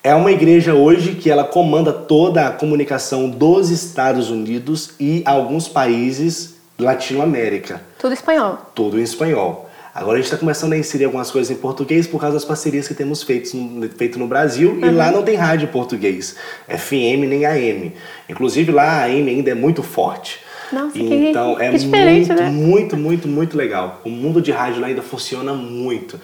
é 0.02 0.14
uma 0.14 0.32
igreja 0.32 0.74
hoje 0.74 1.14
que 1.14 1.30
ela 1.30 1.44
comanda 1.44 1.92
toda 1.92 2.48
a 2.48 2.50
comunicação 2.50 3.30
dos 3.30 3.70
Estados 3.70 4.28
Unidos 4.30 4.90
e 4.98 5.22
alguns 5.24 5.68
países 5.68 6.56
Latinoamérica 6.78 7.82
Tudo 7.98 8.12
espanhol. 8.14 8.58
tudo 8.74 8.98
em 8.98 9.02
espanhol. 9.02 9.67
Agora 9.98 10.14
a 10.14 10.16
gente 10.18 10.26
está 10.26 10.36
começando 10.36 10.74
a 10.74 10.78
inserir 10.78 11.06
algumas 11.06 11.28
coisas 11.28 11.50
em 11.50 11.56
português 11.60 12.06
por 12.06 12.20
causa 12.20 12.34
das 12.34 12.44
parcerias 12.44 12.86
que 12.86 12.94
temos 12.94 13.20
feito, 13.24 13.50
feito 13.96 14.16
no 14.16 14.28
Brasil 14.28 14.78
e 14.80 14.90
lá 14.90 15.10
não 15.10 15.24
tem 15.24 15.34
rádio 15.34 15.64
em 15.68 15.72
português, 15.72 16.36
FM 16.68 17.26
nem 17.28 17.44
AM. 17.44 17.92
Inclusive 18.28 18.70
lá 18.70 18.84
a 18.84 19.04
AM 19.06 19.28
ainda 19.28 19.50
é 19.50 19.54
muito 19.54 19.82
forte. 19.82 20.38
Nossa, 20.72 20.92
que- 20.92 21.02
então 21.02 21.58
é 21.58 21.70
que 21.76 21.84
muito, 21.86 22.34
né? 22.34 22.48
muito, 22.48 22.96
muito, 22.96 23.26
muito 23.26 23.56
legal. 23.56 24.00
O 24.04 24.08
mundo 24.08 24.40
de 24.40 24.52
rádio 24.52 24.80
lá 24.80 24.86
ainda 24.86 25.02
funciona 25.02 25.52
muito. 25.52 26.20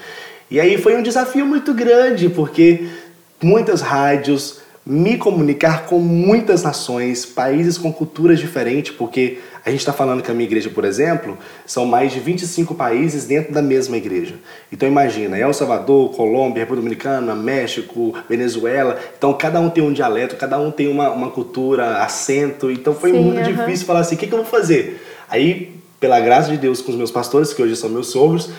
E 0.49 0.61
aí 0.61 0.79
foi 0.79 0.95
um 0.97 1.03
desafio 1.03 1.45
muito 1.45 1.75
grande, 1.75 2.29
porque 2.29 2.87
muitas 3.43 3.81
rádios, 3.81 4.61
me 4.87 5.17
comunicar 5.17 5.87
com 5.87 5.99
muitas 5.99 6.63
nações, 6.63 7.27
países 7.27 7.77
com 7.77 7.93
culturas 7.93 8.39
diferentes, 8.39 8.93
porque 8.95 9.39
a 9.65 9.71
gente 9.71 9.81
está 9.81 9.95
falando 9.95 10.23
que 10.23 10.31
a 10.31 10.35
minha 10.35 10.45
igreja, 10.47 10.69
por 10.69 10.85
exemplo, 10.85 11.39
são 11.65 11.87
mais 11.87 12.13
de 12.13 12.21
25 12.21 12.75
países 12.75 13.25
dentro 13.25 13.53
da 13.53 13.63
mesma 13.63 13.97
igreja. 13.97 14.35
Então 14.71 14.87
imagina, 14.87 15.39
El 15.39 15.55
Salvador, 15.55 16.11
Colômbia, 16.11 16.61
República 16.65 16.83
Dominicana, 16.83 17.35
México, 17.35 18.15
Venezuela. 18.29 18.99
Então 19.17 19.33
cada 19.33 19.59
um 19.61 19.71
tem 19.71 19.83
um 19.83 19.93
dialeto, 19.93 20.37
cada 20.37 20.59
um 20.59 20.71
tem 20.71 20.87
uma, 20.87 21.11
uma 21.11 21.31
cultura, 21.31 22.03
acento. 22.03 22.71
Então 22.71 22.95
foi 22.95 23.13
Sim, 23.13 23.21
muito 23.21 23.41
aham. 23.41 23.53
difícil 23.53 23.87
falar 23.87 24.01
assim, 24.01 24.17
o 24.17 24.19
que, 24.19 24.27
que 24.27 24.35
eu 24.35 24.43
vou 24.43 24.47
fazer? 24.47 25.03
Aí, 25.31 25.73
pela 25.99 26.21
graça 26.21 26.51
de 26.51 26.59
Deus 26.59 26.83
com 26.83 26.91
os 26.91 26.99
meus 26.99 27.11
pastores, 27.11 27.55
que 27.55 27.63
hoje 27.63 27.75
são 27.75 27.89
meus 27.89 28.09
sogros, 28.09 28.51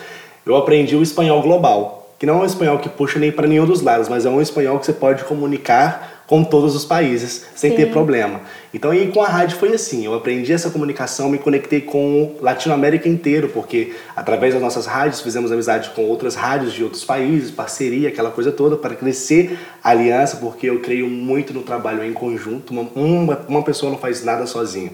eu 0.44 0.56
aprendi 0.56 0.96
o 0.96 1.02
espanhol 1.02 1.40
global, 1.40 2.14
que 2.18 2.26
não 2.26 2.40
é 2.40 2.42
um 2.42 2.46
espanhol 2.46 2.78
que 2.80 2.88
puxa 2.88 3.20
nem 3.20 3.30
para 3.30 3.46
nenhum 3.46 3.64
dos 3.64 3.80
lados, 3.80 4.08
mas 4.08 4.26
é 4.26 4.30
um 4.30 4.40
espanhol 4.40 4.80
que 4.80 4.86
você 4.86 4.92
pode 4.92 5.22
comunicar 5.24 6.15
com 6.26 6.42
todos 6.42 6.74
os 6.74 6.84
países 6.84 7.46
sem 7.54 7.70
Sim. 7.70 7.76
ter 7.76 7.90
problema. 7.90 8.40
Então, 8.74 8.90
aí 8.90 9.10
com 9.10 9.22
a 9.22 9.28
rádio 9.28 9.56
foi 9.56 9.72
assim, 9.72 10.04
eu 10.04 10.12
aprendi 10.12 10.52
essa 10.52 10.70
comunicação, 10.70 11.30
me 11.30 11.38
conectei 11.38 11.80
com 11.80 12.34
Latinoamérica 12.40 13.08
inteiro, 13.08 13.48
porque 13.48 13.94
através 14.14 14.52
das 14.52 14.62
nossas 14.62 14.86
rádios 14.86 15.20
fizemos 15.20 15.52
amizade 15.52 15.90
com 15.90 16.04
outras 16.04 16.34
rádios 16.34 16.72
de 16.72 16.82
outros 16.82 17.04
países, 17.04 17.50
parceria, 17.50 18.08
aquela 18.08 18.30
coisa 18.30 18.50
toda, 18.50 18.76
para 18.76 18.94
crescer 18.94 19.58
a 19.82 19.90
aliança, 19.90 20.36
porque 20.36 20.68
eu 20.68 20.80
creio 20.80 21.08
muito 21.08 21.54
no 21.54 21.62
trabalho 21.62 22.04
em 22.04 22.12
conjunto, 22.12 22.70
uma, 22.72 22.82
uma, 22.94 23.40
uma 23.48 23.62
pessoa 23.62 23.90
não 23.90 23.98
faz 23.98 24.24
nada 24.24 24.46
sozinha. 24.46 24.90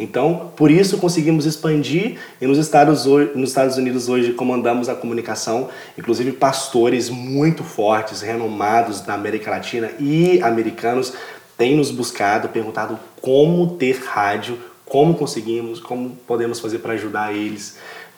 Então, 0.00 0.50
por 0.56 0.70
isso 0.70 0.96
conseguimos 0.96 1.44
expandir 1.44 2.16
e 2.40 2.46
nos 2.46 2.56
Estados, 2.56 3.04
nos 3.04 3.50
Estados 3.50 3.76
Unidos 3.76 4.08
hoje 4.08 4.32
comandamos 4.32 4.88
a 4.88 4.94
comunicação, 4.94 5.68
inclusive 5.98 6.32
pastores 6.32 7.10
muito 7.10 7.62
fortes, 7.62 8.22
renomados 8.22 9.02
da 9.02 9.12
América 9.12 9.50
Latina 9.50 9.90
e 10.00 10.40
americanos 10.40 11.12
têm 11.58 11.76
nos 11.76 11.90
buscado, 11.90 12.48
perguntado 12.48 12.98
como 13.20 13.76
ter 13.76 13.98
rádio, 13.98 14.58
como 14.86 15.14
conseguimos, 15.14 15.78
como 15.78 16.16
podemos 16.26 16.60
fazer 16.60 16.78
para 16.78 16.94
ajudar 16.94 17.34
eles 17.34 17.76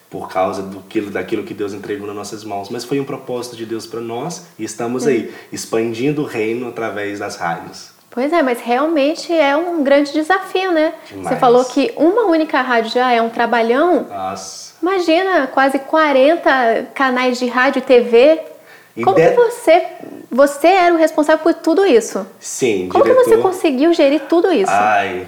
por 0.09 0.29
causa 0.29 0.61
do 0.61 0.81
daquilo 1.09 1.43
que 1.43 1.53
Deus 1.53 1.73
entregou 1.73 2.07
nas 2.07 2.15
nossas 2.15 2.45
mãos. 2.45 2.69
Mas 2.69 2.85
foi 2.85 2.99
um 2.99 3.03
propósito 3.03 3.57
de 3.57 3.65
Deus 3.65 3.85
para 3.85 3.99
nós 3.99 4.45
e 4.57 4.63
estamos 4.63 5.05
aí, 5.05 5.33
expandindo 5.51 6.21
o 6.21 6.25
reino 6.25 6.67
através 6.69 7.19
das 7.19 7.35
rádios. 7.35 7.92
Pois 8.13 8.31
é, 8.31 8.43
mas 8.43 8.61
realmente 8.61 9.33
é 9.33 9.57
um 9.57 9.83
grande 9.83 10.13
desafio, 10.13 10.71
né? 10.71 10.93
Demais. 11.09 11.29
Você 11.29 11.35
falou 11.37 11.65
que 11.65 11.91
uma 11.97 12.25
única 12.27 12.61
rádio 12.61 12.91
já 12.91 13.11
é 13.11 13.19
um 13.21 13.29
trabalhão. 13.29 14.05
Nossa. 14.07 14.73
Imagina, 14.81 15.47
quase 15.47 15.79
40 15.79 16.87
canais 16.93 17.39
de 17.39 17.47
rádio 17.47 17.79
e 17.79 17.81
TV. 17.81 18.39
E 18.95 19.01
Como 19.03 19.15
de- 19.15 19.27
que 19.29 19.35
você, 19.35 19.83
você 20.29 20.67
era 20.67 20.93
o 20.93 20.97
responsável 20.97 21.41
por 21.41 21.55
tudo 21.55 21.83
isso? 21.85 22.27
Sim, 22.39 22.87
Como 22.91 23.03
diretor. 23.03 23.23
que 23.23 23.29
você 23.29 23.37
conseguiu 23.41 23.91
gerir 23.93 24.21
tudo 24.29 24.51
isso? 24.53 24.71
Ai, 24.71 25.25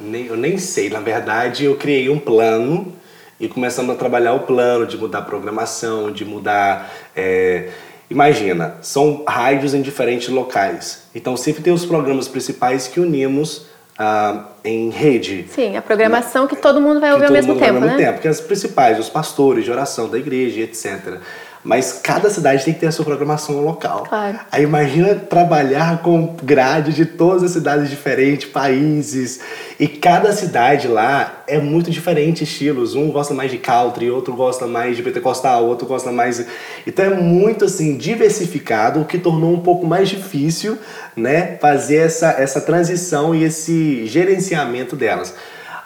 eu 0.00 0.36
nem 0.36 0.56
sei. 0.56 0.88
Na 0.88 1.00
verdade, 1.00 1.66
eu 1.66 1.76
criei 1.76 2.08
um 2.08 2.18
plano 2.18 2.94
e 3.38 3.46
começamos 3.48 3.94
a 3.94 3.98
trabalhar 3.98 4.32
o 4.32 4.40
plano 4.40 4.86
de 4.86 4.96
mudar 4.96 5.18
a 5.18 5.22
programação, 5.22 6.10
de 6.10 6.24
mudar. 6.24 6.88
é, 7.14 7.68
Imagina, 8.10 8.76
são 8.80 9.24
rádios 9.26 9.74
em 9.74 9.82
diferentes 9.82 10.28
locais. 10.28 11.04
Então 11.14 11.36
sempre 11.36 11.62
tem 11.62 11.72
os 11.72 11.84
programas 11.84 12.26
principais 12.26 12.88
que 12.88 13.00
unimos 13.00 13.66
ah, 13.98 14.44
em 14.64 14.90
rede. 14.90 15.46
Sim, 15.50 15.76
a 15.76 15.82
programação 15.82 16.46
que 16.46 16.56
todo 16.56 16.80
mundo 16.80 17.00
vai 17.00 17.12
ouvir 17.12 17.26
ao 17.26 17.32
mesmo 17.32 17.54
tempo, 17.54 17.74
ao 17.74 17.80
mesmo 17.80 17.86
né? 17.86 17.96
tempo, 17.96 18.20
que 18.20 18.28
as 18.28 18.40
principais, 18.40 18.98
os 18.98 19.10
pastores 19.10 19.64
de 19.64 19.70
oração 19.70 20.08
da 20.08 20.16
igreja, 20.16 20.60
etc. 20.60 21.18
Mas 21.64 21.92
cada 22.02 22.30
cidade 22.30 22.64
tem 22.64 22.72
que 22.72 22.80
ter 22.80 22.86
a 22.86 22.92
sua 22.92 23.04
programação 23.04 23.60
local. 23.60 24.04
Claro. 24.08 24.38
Aí 24.50 24.62
imagina 24.62 25.14
trabalhar 25.14 26.02
com 26.02 26.36
grade 26.42 26.92
de 26.92 27.04
todas 27.04 27.42
as 27.42 27.50
cidades 27.50 27.90
diferentes, 27.90 28.48
países. 28.48 29.40
E 29.78 29.86
cada 29.88 30.32
cidade 30.32 30.86
lá 30.86 31.42
é 31.46 31.58
muito 31.58 31.90
diferente 31.90 32.44
estilos. 32.44 32.94
Um 32.94 33.10
gosta 33.10 33.34
mais 33.34 33.50
de 33.50 33.58
country, 33.58 34.10
outro 34.10 34.34
gosta 34.34 34.66
mais 34.66 34.96
de 34.96 35.02
pentecostal, 35.02 35.66
outro 35.66 35.86
gosta 35.86 36.12
mais. 36.12 36.46
Então 36.86 37.04
é 37.04 37.10
muito 37.14 37.64
assim 37.64 37.96
diversificado, 37.96 39.00
o 39.00 39.04
que 39.04 39.18
tornou 39.18 39.52
um 39.52 39.60
pouco 39.60 39.86
mais 39.86 40.08
difícil, 40.08 40.78
né, 41.16 41.58
fazer 41.60 41.96
essa, 41.96 42.30
essa 42.38 42.60
transição 42.60 43.34
e 43.34 43.44
esse 43.44 44.06
gerenciamento 44.06 44.94
delas. 44.94 45.34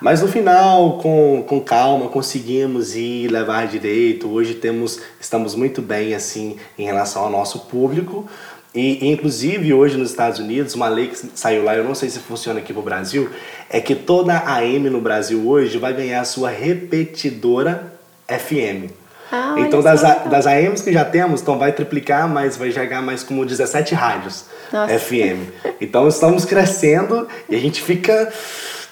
Mas 0.02 0.20
no 0.20 0.26
final, 0.26 0.98
com, 0.98 1.44
com 1.46 1.60
calma, 1.60 2.08
conseguimos 2.08 2.96
ir 2.96 3.28
levar 3.28 3.68
direito. 3.68 4.28
Hoje 4.28 4.54
temos, 4.54 5.00
estamos 5.20 5.54
muito 5.54 5.80
bem 5.80 6.12
assim 6.12 6.56
em 6.76 6.84
relação 6.84 7.22
ao 7.22 7.30
nosso 7.30 7.60
público. 7.60 8.28
E 8.74 9.08
inclusive 9.12 9.72
hoje 9.72 9.96
nos 9.96 10.10
Estados 10.10 10.40
Unidos, 10.40 10.74
uma 10.74 10.88
lei 10.88 11.06
que 11.08 11.16
saiu 11.34 11.62
lá, 11.62 11.76
eu 11.76 11.84
não 11.84 11.94
sei 11.94 12.08
se 12.10 12.18
funciona 12.18 12.58
aqui 12.58 12.72
no 12.72 12.82
Brasil, 12.82 13.30
é 13.70 13.80
que 13.80 13.94
toda 13.94 14.36
AM 14.38 14.90
no 14.90 15.00
Brasil 15.00 15.46
hoje 15.46 15.78
vai 15.78 15.92
ganhar 15.92 16.22
a 16.22 16.24
sua 16.24 16.50
repetidora 16.50 17.92
FM. 18.26 18.90
Ah, 19.30 19.54
então 19.58 19.80
das, 19.82 20.02
a- 20.02 20.14
das 20.24 20.46
AMs 20.46 20.82
que 20.82 20.92
já 20.92 21.04
temos, 21.04 21.42
então 21.42 21.58
vai 21.58 21.70
triplicar, 21.72 22.28
mas 22.28 22.56
vai 22.56 22.72
chegar 22.72 23.00
mais 23.02 23.22
como 23.22 23.46
17 23.46 23.94
rádios 23.94 24.46
Nossa. 24.72 24.98
FM. 24.98 25.48
Então 25.80 26.08
estamos 26.08 26.44
crescendo 26.44 27.28
e 27.48 27.54
a 27.54 27.58
gente 27.60 27.80
fica 27.82 28.32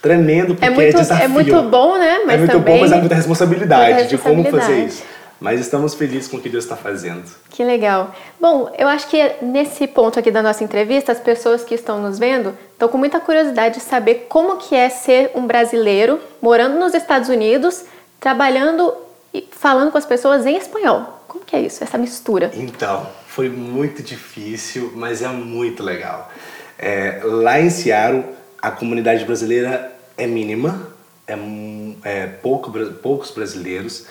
tremendo 0.01 0.55
porque 0.55 0.65
É 0.65 0.69
é, 0.69 0.71
muito, 0.71 0.97
desafio. 0.97 1.25
é 1.25 1.29
muito 1.29 1.63
bom, 1.63 1.99
né? 1.99 2.21
Mas 2.25 2.35
é 2.35 2.39
muito 2.39 2.53
também 2.53 2.75
bom, 2.75 2.81
mas 2.81 2.93
é 2.93 2.97
muita 2.97 3.15
responsabilidade, 3.15 3.93
muita 3.95 4.09
de 4.09 4.19
como 4.19 4.37
fazer 4.37 4.43
responsabilidade. 4.57 4.93
isso. 4.95 5.03
Mas 5.41 5.59
estamos 5.59 5.95
felizes 5.95 6.29
com 6.29 6.37
o 6.37 6.41
que 6.41 6.51
Deus 6.51 6.65
está 6.65 6.77
fazendo. 6.77 7.23
Que 7.49 7.65
legal. 7.65 8.15
Bom, 8.39 8.71
eu 8.77 8.87
acho 8.87 9.09
que 9.09 9.37
nesse 9.41 9.87
ponto 9.87 10.19
aqui 10.19 10.31
da 10.31 10.43
nossa 10.43 10.63
entrevista, 10.63 11.13
as 11.13 11.19
pessoas 11.19 11.65
que 11.65 11.75
estão 11.75 11.99
nos 12.01 12.19
vendo 12.19 12.55
estão 12.73 12.89
com 12.91 12.99
muita 12.99 13.19
curiosidade 13.21 13.77
de 13.77 13.81
saber 13.81 14.27
como 14.29 14.59
que 14.59 14.75
é 14.75 14.91
ser 14.91 15.31
um 15.35 15.47
brasileiro 15.47 16.21
morando 16.43 16.79
nos 16.79 16.93
Estados 16.93 17.31
Unidos, 17.31 17.85
trabalhando 18.21 18.93
e 19.33 19.49
falando 19.51 19.91
com 19.91 19.97
as 19.97 20.05
pessoas 20.05 20.45
em 20.45 20.59
espanhol. 20.59 21.23
Como 21.27 21.43
que 21.43 21.57
é 21.57 21.61
isso, 21.61 21.83
essa 21.83 21.97
mistura? 21.97 22.51
Então, 22.53 23.07
foi 23.27 23.49
muito 23.49 24.03
difícil, 24.03 24.93
mas 24.95 25.23
é 25.23 25.29
muito 25.29 25.83
legal. 25.83 26.31
É, 26.79 27.21
lá 27.25 27.59
em 27.59 27.71
Seattle, 27.71 28.25
a 28.61 28.71
comunidade 28.71 29.25
brasileira 29.25 29.93
é 30.17 30.27
mínima, 30.27 30.89
é, 31.27 31.35
é 32.05 32.27
pouco, 32.27 32.73
poucos 33.03 33.31
brasileiros. 33.31 34.07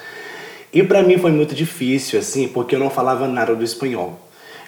E 0.72 0.84
para 0.84 1.02
mim 1.02 1.18
foi 1.18 1.32
muito 1.32 1.56
difícil, 1.56 2.20
assim, 2.20 2.48
porque 2.48 2.76
eu 2.76 2.80
não 2.80 2.90
falava 2.90 3.28
nada 3.28 3.56
do 3.56 3.64
espanhol. 3.64 4.20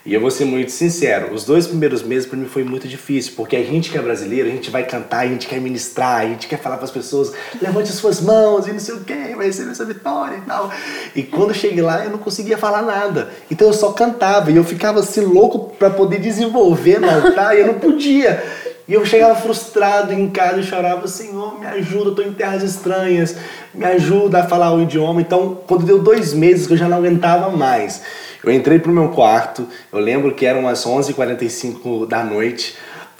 E 0.03 0.15
eu 0.15 0.19
vou 0.19 0.31
ser 0.31 0.45
muito 0.45 0.71
sincero, 0.71 1.31
os 1.31 1.45
dois 1.45 1.67
primeiros 1.67 2.01
meses 2.01 2.27
para 2.27 2.35
mim 2.35 2.47
foi 2.47 2.63
muito 2.63 2.87
difícil, 2.87 3.33
porque 3.35 3.55
a 3.55 3.63
gente 3.63 3.91
que 3.91 3.97
é 3.99 4.01
brasileiro, 4.01 4.49
a 4.49 4.51
gente 4.51 4.71
vai 4.71 4.83
cantar, 4.83 5.19
a 5.19 5.27
gente 5.27 5.45
quer 5.45 5.61
ministrar, 5.61 6.21
a 6.21 6.25
gente 6.25 6.47
quer 6.47 6.57
falar 6.57 6.77
para 6.77 6.85
as 6.85 6.91
pessoas, 6.91 7.31
levante 7.61 7.91
suas 7.91 8.19
mãos 8.19 8.67
e 8.67 8.71
não 8.71 8.79
sei 8.79 8.95
o 8.95 9.01
que, 9.01 9.13
vai 9.35 9.45
receber 9.45 9.69
essa 9.69 9.85
vitória 9.85 10.37
e 10.37 10.41
tal. 10.41 10.71
E 11.15 11.21
quando 11.21 11.49
eu 11.49 11.55
cheguei 11.55 11.83
lá, 11.83 12.03
eu 12.03 12.09
não 12.09 12.17
conseguia 12.17 12.57
falar 12.57 12.81
nada. 12.81 13.29
Então 13.51 13.67
eu 13.67 13.73
só 13.73 13.91
cantava 13.91 14.49
e 14.49 14.55
eu 14.55 14.63
ficava 14.63 15.01
assim 15.01 15.21
louco 15.21 15.75
para 15.77 15.91
poder 15.91 16.19
desenvolver 16.19 16.99
no 16.99 17.07
altar 17.07 17.55
e 17.55 17.59
eu 17.59 17.67
não 17.67 17.75
podia. 17.75 18.43
E 18.91 18.93
eu 18.93 19.05
chegava 19.05 19.35
frustrado 19.35 20.11
em 20.11 20.29
casa 20.29 20.59
e 20.59 20.63
chorava, 20.63 21.07
Senhor, 21.07 21.57
me 21.57 21.65
ajuda, 21.65 22.11
tô 22.11 22.21
em 22.23 22.33
terras 22.33 22.61
estranhas, 22.61 23.37
me 23.73 23.85
ajuda 23.85 24.39
a 24.39 24.43
falar 24.43 24.73
o 24.73 24.81
idioma. 24.81 25.21
Então, 25.21 25.59
quando 25.65 25.85
deu 25.85 25.99
dois 25.99 26.33
meses 26.33 26.67
que 26.67 26.73
eu 26.73 26.77
já 26.77 26.89
não 26.89 26.97
aguentava 26.97 27.49
mais, 27.55 28.01
eu 28.43 28.51
entrei 28.51 28.79
pro 28.79 28.91
meu 28.91 29.07
quarto, 29.07 29.65
eu 29.93 29.99
lembro 29.99 30.35
que 30.35 30.45
eram 30.45 30.59
umas 30.59 30.83
11h45 30.83 32.05
da 32.05 32.21
noite, 32.21 32.75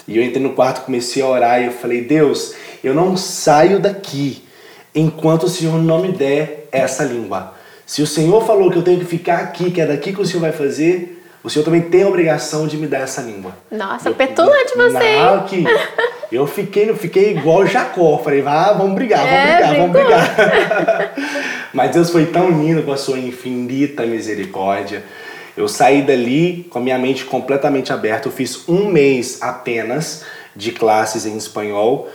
e 0.06 0.18
eu 0.18 0.22
entrei 0.22 0.42
no 0.42 0.52
quarto, 0.52 0.84
comecei 0.84 1.22
a 1.22 1.26
orar 1.26 1.62
e 1.62 1.64
eu 1.64 1.72
falei, 1.72 2.02
Deus, 2.02 2.54
eu 2.84 2.92
não 2.92 3.16
saio 3.16 3.80
daqui 3.80 4.44
enquanto 4.94 5.44
o 5.44 5.48
Senhor 5.48 5.82
não 5.82 6.02
me 6.02 6.12
der 6.12 6.68
essa 6.70 7.02
língua. 7.02 7.54
Se 7.86 8.02
o 8.02 8.06
Senhor 8.06 8.44
falou 8.44 8.70
que 8.70 8.76
eu 8.76 8.82
tenho 8.82 8.98
que 8.98 9.06
ficar 9.06 9.38
aqui, 9.38 9.70
que 9.70 9.80
é 9.80 9.86
daqui 9.86 10.12
que 10.12 10.20
o 10.20 10.26
Senhor 10.26 10.42
vai 10.42 10.52
fazer, 10.52 11.21
o 11.44 11.50
Senhor 11.50 11.64
também 11.64 11.82
tem 11.82 12.02
a 12.02 12.08
obrigação 12.08 12.66
de 12.66 12.76
me 12.76 12.86
dar 12.86 13.00
essa 13.00 13.20
língua. 13.22 13.52
Nossa, 13.70 14.08
Eu- 14.08 14.14
petulante 14.14 14.76
você? 14.76 15.16
Não, 15.16 15.42
que 15.44 15.64
eu 16.30 16.46
fiquei, 16.46 16.92
fiquei 16.94 17.30
igual 17.36 17.66
Jacó. 17.66 18.18
Falei, 18.18 18.42
ah, 18.46 18.72
vamos 18.72 18.94
brigar, 18.94 19.20
vamos 19.20 19.32
É, 19.34 19.54
brigar, 19.56 19.76
vamos 19.76 19.92
brigar. 19.92 21.14
Mas 21.74 21.90
Deus 21.92 22.10
foi 22.10 22.26
tão 22.26 22.50
lindo 22.50 22.82
com 22.82 22.92
a 22.92 22.96
sua 22.96 23.18
infinita 23.18 24.04
misericórdia. 24.06 25.02
Eu 25.56 25.68
saí 25.68 26.02
dali 26.02 26.66
com 26.70 26.78
a 26.78 26.82
minha 26.82 26.98
mente 26.98 27.24
completamente 27.24 27.92
aberta. 27.92 28.28
Eu 28.28 28.32
fiz 28.32 28.68
um 28.68 28.86
mês 28.86 29.38
apenas 29.42 30.24
de 30.56 30.72
classes 30.72 31.26
em 31.26 31.36
espanhol. 31.36 32.08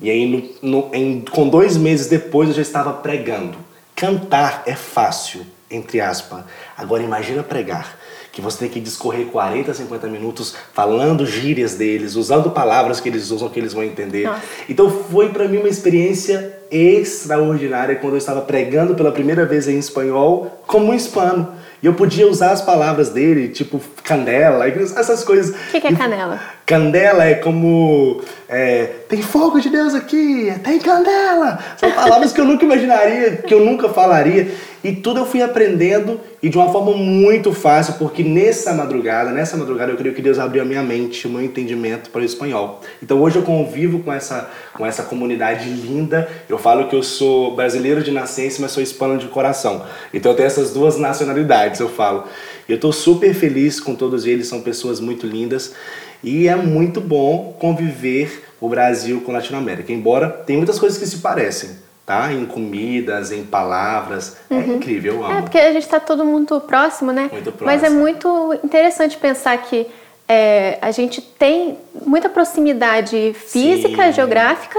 E 0.00 0.10
aí, 0.10 0.26
no- 0.62 0.70
no- 0.88 0.94
em- 0.94 1.20
com 1.30 1.48
dois 1.48 1.76
meses 1.76 2.08
depois, 2.08 2.48
eu 2.48 2.54
já 2.56 2.62
estava 2.62 2.92
pregando. 2.94 3.56
Cantar 3.94 4.62
é 4.66 4.74
fácil, 4.74 5.46
entre 5.74 6.00
aspas. 6.00 6.44
Agora, 6.76 7.02
imagina 7.02 7.42
pregar. 7.42 7.96
Que 8.30 8.40
você 8.40 8.60
tem 8.60 8.68
que 8.70 8.80
discorrer 8.80 9.26
40, 9.26 9.74
50 9.74 10.06
minutos 10.06 10.54
falando 10.72 11.26
gírias 11.26 11.74
deles, 11.74 12.14
usando 12.16 12.50
palavras 12.50 12.98
que 12.98 13.10
eles 13.10 13.30
usam 13.30 13.50
que 13.50 13.60
eles 13.60 13.74
vão 13.74 13.82
entender. 13.84 14.24
Nossa. 14.26 14.40
Então 14.70 14.88
foi 14.88 15.28
para 15.28 15.46
mim 15.46 15.58
uma 15.58 15.68
experiência 15.68 16.56
extraordinária 16.70 17.96
quando 17.96 18.14
eu 18.14 18.18
estava 18.18 18.40
pregando 18.40 18.94
pela 18.94 19.12
primeira 19.12 19.44
vez 19.44 19.68
em 19.68 19.78
espanhol 19.78 20.62
como 20.66 20.86
um 20.92 20.94
hispano. 20.94 21.52
E 21.82 21.86
eu 21.86 21.94
podia 21.94 22.26
usar 22.28 22.52
as 22.52 22.62
palavras 22.62 23.10
dele, 23.10 23.48
tipo 23.48 23.80
candela, 24.04 24.66
essas 24.68 25.24
coisas. 25.24 25.50
O 25.50 25.70
que, 25.72 25.80
que 25.80 25.88
é 25.88 25.90
E- 25.90 25.96
canela? 25.96 26.40
Candela 26.72 27.26
é 27.26 27.34
como. 27.34 28.22
é, 28.48 28.86
tem 29.06 29.20
fogo 29.20 29.60
de 29.60 29.68
Deus 29.68 29.94
aqui, 29.94 30.50
tem 30.64 30.78
candela. 30.78 31.58
São 31.76 31.92
palavras 31.92 32.32
que 32.32 32.40
eu 32.40 32.46
nunca 32.46 32.64
imaginaria, 32.64 33.36
que 33.36 33.52
eu 33.52 33.62
nunca 33.62 33.90
falaria. 33.90 34.50
E 34.82 34.90
tudo 34.90 35.20
eu 35.20 35.26
fui 35.26 35.42
aprendendo 35.42 36.18
e 36.42 36.48
de 36.48 36.56
uma 36.56 36.72
forma 36.72 36.96
muito 36.96 37.52
fácil, 37.52 37.94
porque 37.98 38.24
nessa 38.24 38.72
madrugada, 38.72 39.30
nessa 39.30 39.54
madrugada 39.56 39.92
eu 39.92 39.96
creio 39.98 40.14
que 40.14 40.22
Deus 40.22 40.38
abriu 40.38 40.62
a 40.62 40.64
minha 40.64 40.82
mente, 40.82 41.26
o 41.26 41.30
meu 41.30 41.42
entendimento 41.42 42.08
para 42.08 42.22
o 42.22 42.24
espanhol. 42.24 42.80
Então 43.02 43.20
hoje 43.20 43.36
eu 43.36 43.42
convivo 43.42 43.98
com 44.00 44.10
essa, 44.10 44.50
com 44.72 44.86
essa 44.86 45.02
comunidade 45.02 45.68
linda. 45.68 46.26
Eu 46.48 46.56
falo 46.56 46.88
que 46.88 46.96
eu 46.96 47.02
sou 47.02 47.54
brasileiro 47.54 48.02
de 48.02 48.10
nascença, 48.10 48.62
mas 48.62 48.72
sou 48.72 48.82
hispano 48.82 49.18
de 49.18 49.28
coração. 49.28 49.84
Então 50.12 50.32
eu 50.32 50.36
tenho 50.36 50.46
essas 50.46 50.72
duas 50.72 50.96
nacionalidades, 50.96 51.78
eu 51.80 51.90
falo. 51.90 52.24
Eu 52.66 52.76
estou 52.76 52.92
super 52.92 53.34
feliz 53.34 53.78
com 53.78 53.94
todos 53.94 54.24
eles, 54.24 54.48
são 54.48 54.62
pessoas 54.62 55.00
muito 55.00 55.26
lindas. 55.26 55.74
E 56.22 56.46
é 56.48 56.54
muito 56.54 57.00
bom 57.00 57.56
conviver 57.58 58.44
o 58.60 58.68
Brasil 58.68 59.20
com 59.22 59.32
a 59.32 59.34
Latinoamérica. 59.34 59.92
Embora 59.92 60.28
tem 60.28 60.56
muitas 60.56 60.78
coisas 60.78 60.98
que 60.98 61.06
se 61.06 61.18
parecem, 61.18 61.70
tá? 62.06 62.32
Em 62.32 62.46
comidas, 62.46 63.32
em 63.32 63.44
palavras. 63.44 64.36
É 64.48 64.56
incrível, 64.56 65.14
eu 65.14 65.24
amo. 65.24 65.38
É, 65.38 65.42
porque 65.42 65.58
a 65.58 65.72
gente 65.72 65.82
está 65.82 65.98
todo 65.98 66.24
mundo 66.24 66.60
próximo, 66.60 67.12
né? 67.12 67.28
Muito 67.32 67.52
Mas 67.60 67.82
é 67.82 67.86
próximo. 67.86 68.00
muito 68.00 68.58
interessante 68.62 69.16
pensar 69.16 69.56
que 69.58 69.86
é, 70.28 70.78
a 70.80 70.90
gente 70.90 71.20
tem 71.20 71.76
muita 72.06 72.28
proximidade 72.28 73.34
física, 73.34 74.06
Sim. 74.06 74.12
geográfica, 74.12 74.78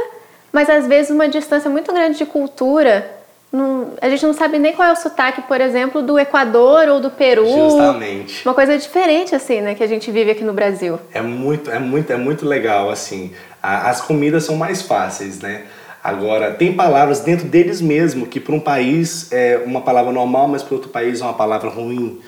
mas 0.52 0.70
às 0.70 0.88
vezes 0.88 1.12
uma 1.12 1.28
distância 1.28 1.70
muito 1.70 1.92
grande 1.92 2.18
de 2.18 2.26
cultura 2.26 3.23
não, 3.54 3.92
a 4.02 4.10
gente 4.10 4.26
não 4.26 4.34
sabe 4.34 4.58
nem 4.58 4.74
qual 4.74 4.90
é 4.90 4.92
o 4.92 4.96
sotaque, 4.96 5.44
por 5.44 5.62
exemplo, 5.62 6.02
do 6.02 6.18
Equador 6.18 6.90
ou 6.90 7.00
do 7.00 7.12
Peru. 7.12 7.46
Justamente. 7.46 8.42
Uma 8.44 8.56
coisa 8.56 8.76
diferente 8.76 9.36
assim, 9.36 9.62
né, 9.62 9.76
que 9.76 9.84
a 9.84 9.88
gente 9.88 10.10
vive 10.10 10.32
aqui 10.32 10.44
no 10.44 10.54
Brasil. 10.54 11.00
É 11.14 11.22
muito, 11.22 11.70
é 11.70 11.78
muito, 11.78 12.12
é 12.12 12.18
muito 12.18 12.48
legal 12.48 12.90
assim. 12.90 13.32
as 13.62 14.02
comidas 14.02 14.44
são 14.44 14.56
mais 14.56 14.82
fáceis, 14.82 15.40
né? 15.40 15.66
Agora, 16.04 16.52
tem 16.52 16.74
palavras 16.74 17.20
dentro 17.20 17.48
deles 17.48 17.80
mesmo 17.80 18.26
que 18.26 18.40
para 18.40 18.56
um 18.56 18.60
país 18.60 19.32
é 19.32 19.62
uma 19.64 19.82
palavra 19.82 20.12
normal, 20.12 20.48
mas 20.48 20.64
para 20.64 20.74
outro 20.74 20.90
país 20.90 21.22
é 21.22 21.24
uma 21.24 21.36
palavra 21.36 21.70
ruim. 21.70 22.20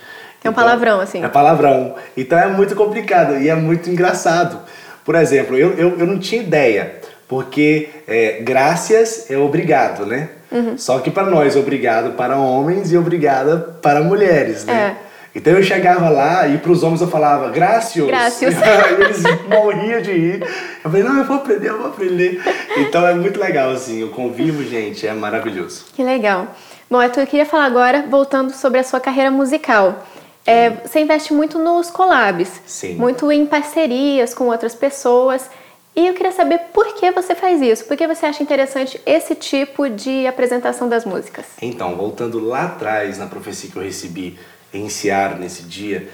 É 0.43 0.47
um 0.47 0.51
então, 0.51 0.53
palavrão, 0.53 1.01
assim. 1.01 1.23
É 1.23 1.27
palavrão. 1.27 1.95
Então 2.15 2.37
é 2.37 2.47
muito 2.47 2.75
complicado 2.75 3.41
e 3.41 3.49
é 3.49 3.55
muito 3.55 3.89
engraçado. 3.89 4.59
Por 5.03 5.15
exemplo, 5.15 5.57
eu, 5.57 5.73
eu, 5.73 5.99
eu 5.99 6.05
não 6.05 6.19
tinha 6.19 6.41
ideia, 6.41 7.01
porque 7.27 7.89
é, 8.07 8.41
graças 8.43 9.29
é 9.29 9.37
obrigado, 9.37 10.05
né? 10.05 10.29
Uhum. 10.51 10.77
Só 10.77 10.99
que 10.99 11.11
para 11.11 11.25
nós, 11.25 11.55
obrigado 11.55 12.11
para 12.13 12.37
homens 12.37 12.91
e 12.91 12.97
obrigada 12.97 13.57
para 13.81 14.01
mulheres, 14.01 14.65
né? 14.65 14.97
É. 15.01 15.05
Então 15.35 15.51
eu 15.51 15.61
chegava 15.61 16.07
lá 16.09 16.47
e 16.47 16.57
para 16.57 16.71
os 16.71 16.81
homens 16.81 17.01
eu 17.01 17.09
falava, 17.09 17.49
gracias. 17.49 18.07
Gracias. 18.07 18.55
eles 18.97 19.21
morriam 19.49 20.01
de 20.01 20.11
ir. 20.11 20.41
Eu 20.41 20.89
falei, 20.89 21.03
não, 21.03 21.17
eu 21.17 21.25
vou 21.25 21.35
aprender, 21.35 21.69
eu 21.69 21.77
vou 21.77 21.87
aprender. 21.87 22.41
Então 22.77 23.05
é 23.05 23.13
muito 23.13 23.37
legal, 23.37 23.69
assim, 23.71 24.01
o 24.01 24.09
convívio, 24.09 24.65
gente, 24.65 25.05
é 25.05 25.13
maravilhoso. 25.13 25.85
Que 25.93 26.03
legal. 26.03 26.47
Bom, 26.89 27.03
eu 27.03 27.09
queria 27.09 27.45
falar 27.45 27.65
agora, 27.65 28.05
voltando 28.09 28.53
sobre 28.53 28.79
a 28.79 28.83
sua 28.83 29.01
carreira 29.01 29.29
musical. 29.29 30.05
É, 30.45 30.69
você 30.69 30.99
investe 30.99 31.33
muito 31.33 31.57
nos 31.59 31.89
collabs, 31.89 32.61
Sim. 32.65 32.95
muito 32.95 33.29
em 33.31 33.45
parcerias 33.45 34.33
com 34.33 34.45
outras 34.45 34.75
pessoas. 34.75 35.49
E 35.95 36.07
eu 36.07 36.13
queria 36.13 36.31
saber 36.33 36.59
por 36.73 36.93
que 36.95 37.09
você 37.11 37.33
faz 37.33 37.61
isso, 37.61 37.85
por 37.85 37.95
que 37.95 38.05
você 38.05 38.25
acha 38.25 38.43
interessante 38.43 38.99
esse 39.05 39.33
tipo 39.33 39.89
de 39.89 40.27
apresentação 40.27 40.89
das 40.89 41.05
músicas. 41.05 41.45
Então, 41.61 41.95
voltando 41.95 42.37
lá 42.37 42.65
atrás 42.65 43.17
na 43.17 43.27
profecia 43.27 43.71
que 43.71 43.77
eu 43.77 43.83
recebi 43.83 44.37
em 44.73 44.89
Seara 44.89 45.35
nesse 45.35 45.63
dia, 45.63 46.09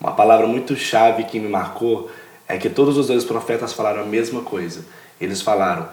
uma 0.00 0.12
palavra 0.12 0.46
muito 0.46 0.74
chave 0.74 1.24
que 1.24 1.38
me 1.38 1.48
marcou 1.48 2.10
é 2.48 2.56
que 2.56 2.70
todos 2.70 2.96
os 2.96 3.08
dois 3.08 3.24
profetas 3.24 3.74
falaram 3.74 4.02
a 4.02 4.06
mesma 4.06 4.40
coisa. 4.40 4.86
Eles 5.20 5.42
falaram: 5.42 5.88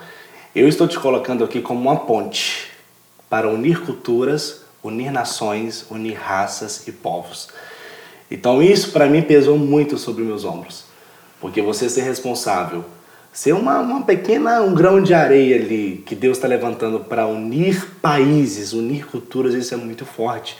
Eu 0.55 0.65
estou 0.65 0.87
te 0.87 0.97
colocando 0.97 1.43
aqui 1.43 1.61
como 1.61 1.81
uma 1.81 1.97
ponte 1.97 2.71
para 3.29 3.49
unir 3.49 3.81
culturas, 3.81 4.61
unir 4.81 5.11
nações, 5.11 5.85
unir 5.89 6.13
raças 6.13 6.87
e 6.87 6.93
povos. 6.93 7.49
Então 8.31 8.63
isso 8.63 8.91
para 8.91 9.07
mim 9.07 9.21
pesou 9.21 9.57
muito 9.57 9.97
sobre 9.97 10.23
meus 10.23 10.45
ombros, 10.45 10.85
porque 11.41 11.61
você 11.61 11.89
ser 11.89 12.03
responsável 12.03 12.85
ser 13.33 13.53
uma, 13.53 13.79
uma 13.79 14.03
pequena, 14.03 14.61
um 14.61 14.75
grão 14.75 15.01
de 15.01 15.11
areia 15.13 15.55
ali 15.55 16.03
que 16.05 16.13
Deus 16.13 16.37
está 16.37 16.47
levantando 16.47 16.99
para 16.99 17.25
unir 17.25 17.83
países, 17.99 18.73
unir 18.73 19.07
culturas, 19.07 19.55
isso 19.55 19.73
é 19.73 19.77
muito 19.77 20.05
forte. 20.05 20.55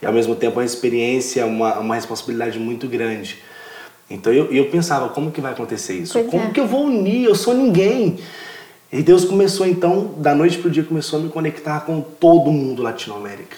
E 0.00 0.06
ao 0.06 0.12
mesmo 0.12 0.36
tempo 0.36 0.60
é 0.60 0.62
uma 0.62 0.66
experiência, 0.66 1.44
uma, 1.46 1.78
uma 1.78 1.94
responsabilidade 1.94 2.58
muito 2.58 2.86
grande. 2.86 3.38
Então 4.10 4.32
eu, 4.32 4.52
eu 4.52 4.66
pensava, 4.66 5.08
como 5.08 5.32
que 5.32 5.40
vai 5.40 5.52
acontecer 5.52 5.94
isso? 5.94 6.12
Pois 6.12 6.30
como 6.30 6.44
é. 6.44 6.50
que 6.50 6.60
eu 6.60 6.66
vou 6.66 6.84
unir? 6.84 7.24
Eu 7.24 7.34
sou 7.34 7.54
ninguém. 7.54 8.18
E 8.92 9.02
Deus 9.02 9.24
começou 9.24 9.66
então, 9.66 10.14
da 10.18 10.34
noite 10.34 10.58
para 10.58 10.68
o 10.68 10.70
dia, 10.70 10.84
começou 10.84 11.18
a 11.18 11.22
me 11.22 11.28
conectar 11.30 11.80
com 11.80 12.00
todo 12.00 12.52
mundo 12.52 12.82
Latinoamérica. 12.82 13.56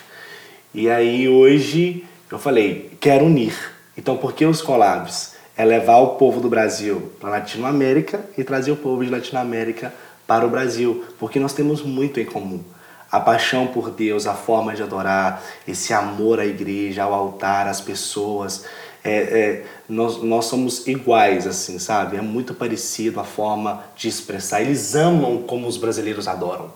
E 0.73 0.89
aí 0.89 1.29
hoje 1.29 2.05
eu 2.31 2.39
falei, 2.39 2.91
quero 3.01 3.25
unir. 3.25 3.55
Então 3.99 4.17
por 4.17 4.33
que 4.33 4.47
os 4.47 4.63
collabs? 4.63 5.40
É 5.61 5.65
levar 5.65 5.99
o 5.99 6.15
povo 6.15 6.41
do 6.41 6.49
Brasil 6.49 7.13
para 7.21 7.29
a 7.29 7.33
Latinoamérica 7.33 8.19
e 8.39 8.43
trazer 8.43 8.73
o 8.73 8.77
povo 8.77 9.05
de 9.05 9.11
Latinoamérica 9.11 9.93
para 10.27 10.47
o 10.47 10.49
Brasil, 10.49 11.05
porque 11.19 11.39
nós 11.39 11.53
temos 11.53 11.83
muito 11.83 12.19
em 12.19 12.25
comum. 12.25 12.65
A 13.13 13.21
paixão 13.21 13.67
por 13.67 13.91
Deus, 13.91 14.27
a 14.27 14.33
forma 14.33 14.75
de 14.75 14.83
adorar, 14.83 15.43
esse 15.69 15.93
amor 15.93 16.41
à 16.41 16.47
igreja, 16.47 17.03
ao 17.03 17.13
altar, 17.13 17.69
às 17.69 17.79
pessoas. 17.79 18.65
É, 19.05 19.13
é, 19.13 19.65
nós, 19.87 20.23
nós 20.23 20.47
somos 20.47 20.87
iguais, 20.87 21.47
assim, 21.47 21.79
sabe? 21.79 22.17
É 22.17 22.23
muito 22.23 22.55
parecido 22.55 23.21
a 23.21 23.25
forma 23.25 23.85
de 23.95 24.09
expressar. 24.09 24.63
Eles 24.63 24.95
amam 24.95 25.43
como 25.43 25.69
os 25.69 25.77
brasileiros 25.77 26.27
adoram. 26.27 26.73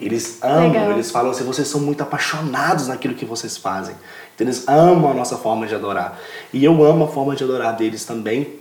Eles 0.00 0.38
amam, 0.42 0.72
Legal. 0.72 0.92
eles 0.92 1.10
falam 1.10 1.30
assim, 1.30 1.44
vocês 1.44 1.66
são 1.68 1.80
muito 1.80 2.02
apaixonados 2.02 2.88
naquilo 2.88 3.14
que 3.14 3.24
vocês 3.24 3.56
fazem. 3.56 3.94
Então, 4.34 4.46
eles 4.46 4.68
amam 4.68 5.10
a 5.10 5.14
nossa 5.14 5.36
forma 5.36 5.66
de 5.66 5.74
adorar. 5.74 6.18
E 6.52 6.64
eu 6.64 6.84
amo 6.84 7.04
a 7.04 7.08
forma 7.08 7.34
de 7.34 7.44
adorar 7.44 7.74
deles 7.76 8.04
também. 8.04 8.54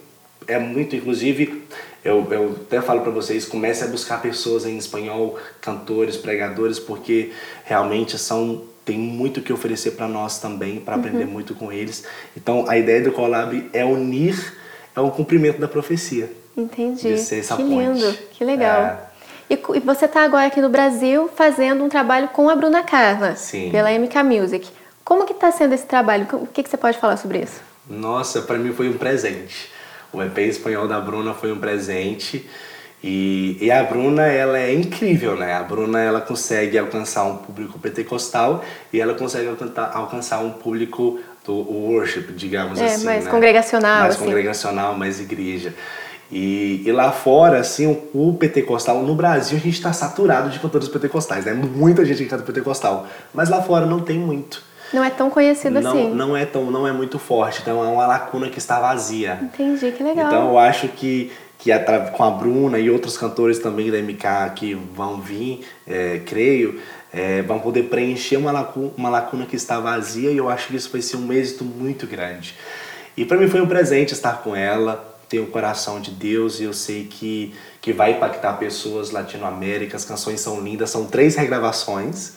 É 0.47 0.57
muito, 0.57 0.95
inclusive, 0.95 1.63
eu, 2.03 2.25
eu 2.31 2.55
até 2.65 2.81
falo 2.81 3.01
para 3.01 3.11
vocês, 3.11 3.45
comece 3.45 3.83
a 3.83 3.87
buscar 3.87 4.21
pessoas 4.21 4.65
em 4.65 4.77
espanhol, 4.77 5.37
cantores, 5.59 6.15
pregadores, 6.15 6.79
porque 6.79 7.31
realmente 7.65 8.17
são 8.17 8.61
tem 8.85 8.99
muito 8.99 9.41
que 9.41 9.51
oferecer 9.51 9.91
para 9.91 10.07
nós 10.07 10.37
também, 10.37 10.79
para 10.79 10.95
aprender 10.95 11.25
muito 11.25 11.55
com 11.55 11.71
eles. 11.71 12.05
Então, 12.37 12.69
a 12.69 12.77
ideia 12.77 13.01
do 13.01 13.11
collab 13.11 13.67
é 13.73 13.83
unir, 13.83 14.55
é 14.95 15.01
um 15.01 15.09
cumprimento 15.09 15.59
da 15.59 15.67
profecia. 15.67 16.31
Entendi. 16.55 17.15
De 17.15 17.17
ser 17.17 17.39
essa 17.39 17.55
que 17.57 17.63
ponte. 17.63 17.75
lindo, 17.75 18.17
que 18.31 18.45
legal. 18.45 18.81
É. 18.81 19.14
E, 19.49 19.53
e 19.75 19.79
você 19.79 20.05
está 20.05 20.23
agora 20.23 20.47
aqui 20.47 20.59
no 20.61 20.69
Brasil 20.69 21.29
fazendo 21.35 21.83
um 21.83 21.89
trabalho 21.89 22.29
com 22.29 22.49
a 22.49 22.55
Bruna 22.55 22.83
Carla, 22.83 23.35
Sim. 23.35 23.69
pela 23.71 23.91
MK 23.91 24.23
Music. 24.23 24.67
Como 25.03 25.25
que 25.25 25.33
está 25.33 25.51
sendo 25.51 25.73
esse 25.73 25.85
trabalho? 25.85 26.27
O 26.33 26.47
que, 26.47 26.63
que 26.63 26.69
você 26.69 26.77
pode 26.77 26.97
falar 26.97 27.17
sobre 27.17 27.39
isso? 27.39 27.61
Nossa, 27.87 28.41
para 28.41 28.57
mim 28.57 28.73
foi 28.73 28.89
um 28.89 28.97
presente. 28.97 29.69
O 30.11 30.21
EP 30.23 30.37
espanhol 30.39 30.87
da 30.87 30.99
Bruna 30.99 31.33
foi 31.33 31.51
um 31.51 31.59
presente. 31.59 32.49
E, 33.03 33.57
e 33.61 33.69
a 33.69 33.83
Bruna, 33.83 34.23
ela 34.23 34.57
é 34.57 34.73
incrível, 34.73 35.35
né? 35.35 35.53
A 35.53 35.61
Bruna, 35.61 36.01
ela 36.01 36.21
consegue 36.21 36.75
alcançar 36.75 37.23
um 37.25 37.37
público 37.37 37.77
pentecostal 37.77 38.65
e 38.91 38.99
ela 38.99 39.13
consegue 39.13 39.47
alcançar, 39.47 39.91
alcançar 39.93 40.39
um 40.39 40.49
público 40.49 41.19
do 41.45 41.53
worship, 41.53 42.31
digamos 42.35 42.79
É, 42.79 42.85
assim, 42.85 43.05
mais 43.05 43.25
né? 43.25 43.29
congregacional, 43.29 43.99
Mais 43.99 44.15
assim. 44.15 44.25
congregacional, 44.25 44.97
mais 44.97 45.19
igreja. 45.19 45.75
E, 46.31 46.81
e 46.85 46.91
lá 46.91 47.11
fora, 47.11 47.59
assim, 47.59 47.85
o, 47.85 48.29
o 48.29 48.33
pentecostal, 48.33 49.01
no 49.03 49.13
Brasil 49.15 49.57
a 49.57 49.61
gente 49.61 49.75
está 49.75 49.93
saturado 49.93 50.49
de 50.49 50.59
cantores 50.59 50.87
pentecostais, 50.87 51.45
né? 51.45 51.53
Muita 51.53 52.03
gente 52.03 52.23
que 52.23 52.29
canta 52.29 52.43
pentecostal. 52.43 53.07
Mas 53.33 53.49
lá 53.49 53.61
fora 53.61 53.85
não 53.85 53.99
tem 53.99 54.17
muito. 54.17 54.63
Não 54.93 55.03
é 55.03 55.09
tão 55.09 55.29
conhecido 55.29 55.81
Não, 55.81 55.91
assim. 55.91 56.13
não 56.13 56.37
é 56.37 56.45
tão, 56.45 56.69
não 56.71 56.87
é 56.87 56.91
muito 56.91 57.19
forte, 57.19 57.61
então 57.61 57.83
é 57.83 57.87
uma 57.87 58.05
lacuna 58.05 58.49
que 58.49 58.57
está 58.57 58.79
vazia. 58.79 59.39
Entendi, 59.41 59.91
que 59.91 60.03
legal. 60.03 60.27
Então 60.27 60.49
eu 60.49 60.57
acho 60.57 60.87
que, 60.89 61.31
que 61.57 61.71
com 62.13 62.23
a 62.23 62.29
Bruna 62.31 62.79
e 62.79 62.89
outros 62.89 63.17
cantores 63.17 63.59
também 63.59 63.91
da 63.91 63.97
MK 63.97 64.53
que 64.55 64.73
vão 64.73 65.19
vir, 65.19 65.65
é, 65.87 66.21
creio, 66.25 66.79
é, 67.11 67.41
vão 67.41 67.59
poder 67.59 67.83
preencher 67.83 68.37
uma 68.37 68.51
lacuna, 68.51 68.91
uma 68.97 69.09
lacuna 69.09 69.45
que 69.45 69.55
está 69.55 69.79
vazia 69.79 70.31
e 70.31 70.37
eu 70.37 70.49
acho 70.49 70.67
que 70.67 70.75
isso 70.75 70.89
vai 70.91 71.01
ser 71.01 71.17
um 71.17 71.33
êxito 71.33 71.63
muito 71.63 72.05
grande. 72.05 72.55
E 73.17 73.25
para 73.25 73.37
mim 73.37 73.47
foi 73.47 73.61
um 73.61 73.67
presente 73.67 74.13
estar 74.13 74.43
com 74.43 74.55
ela, 74.55 75.14
ter 75.27 75.39
o 75.39 75.47
coração 75.47 75.99
de 75.99 76.11
Deus 76.11 76.59
e 76.59 76.63
eu 76.63 76.73
sei 76.73 77.05
que, 77.05 77.53
que 77.81 77.91
vai 77.93 78.11
impactar 78.11 78.53
pessoas 78.53 79.11
Latinoamérica, 79.11 79.95
as 79.97 80.05
canções 80.05 80.39
são 80.41 80.61
lindas, 80.61 80.89
são 80.89 81.05
três 81.05 81.35
regravações 81.35 82.33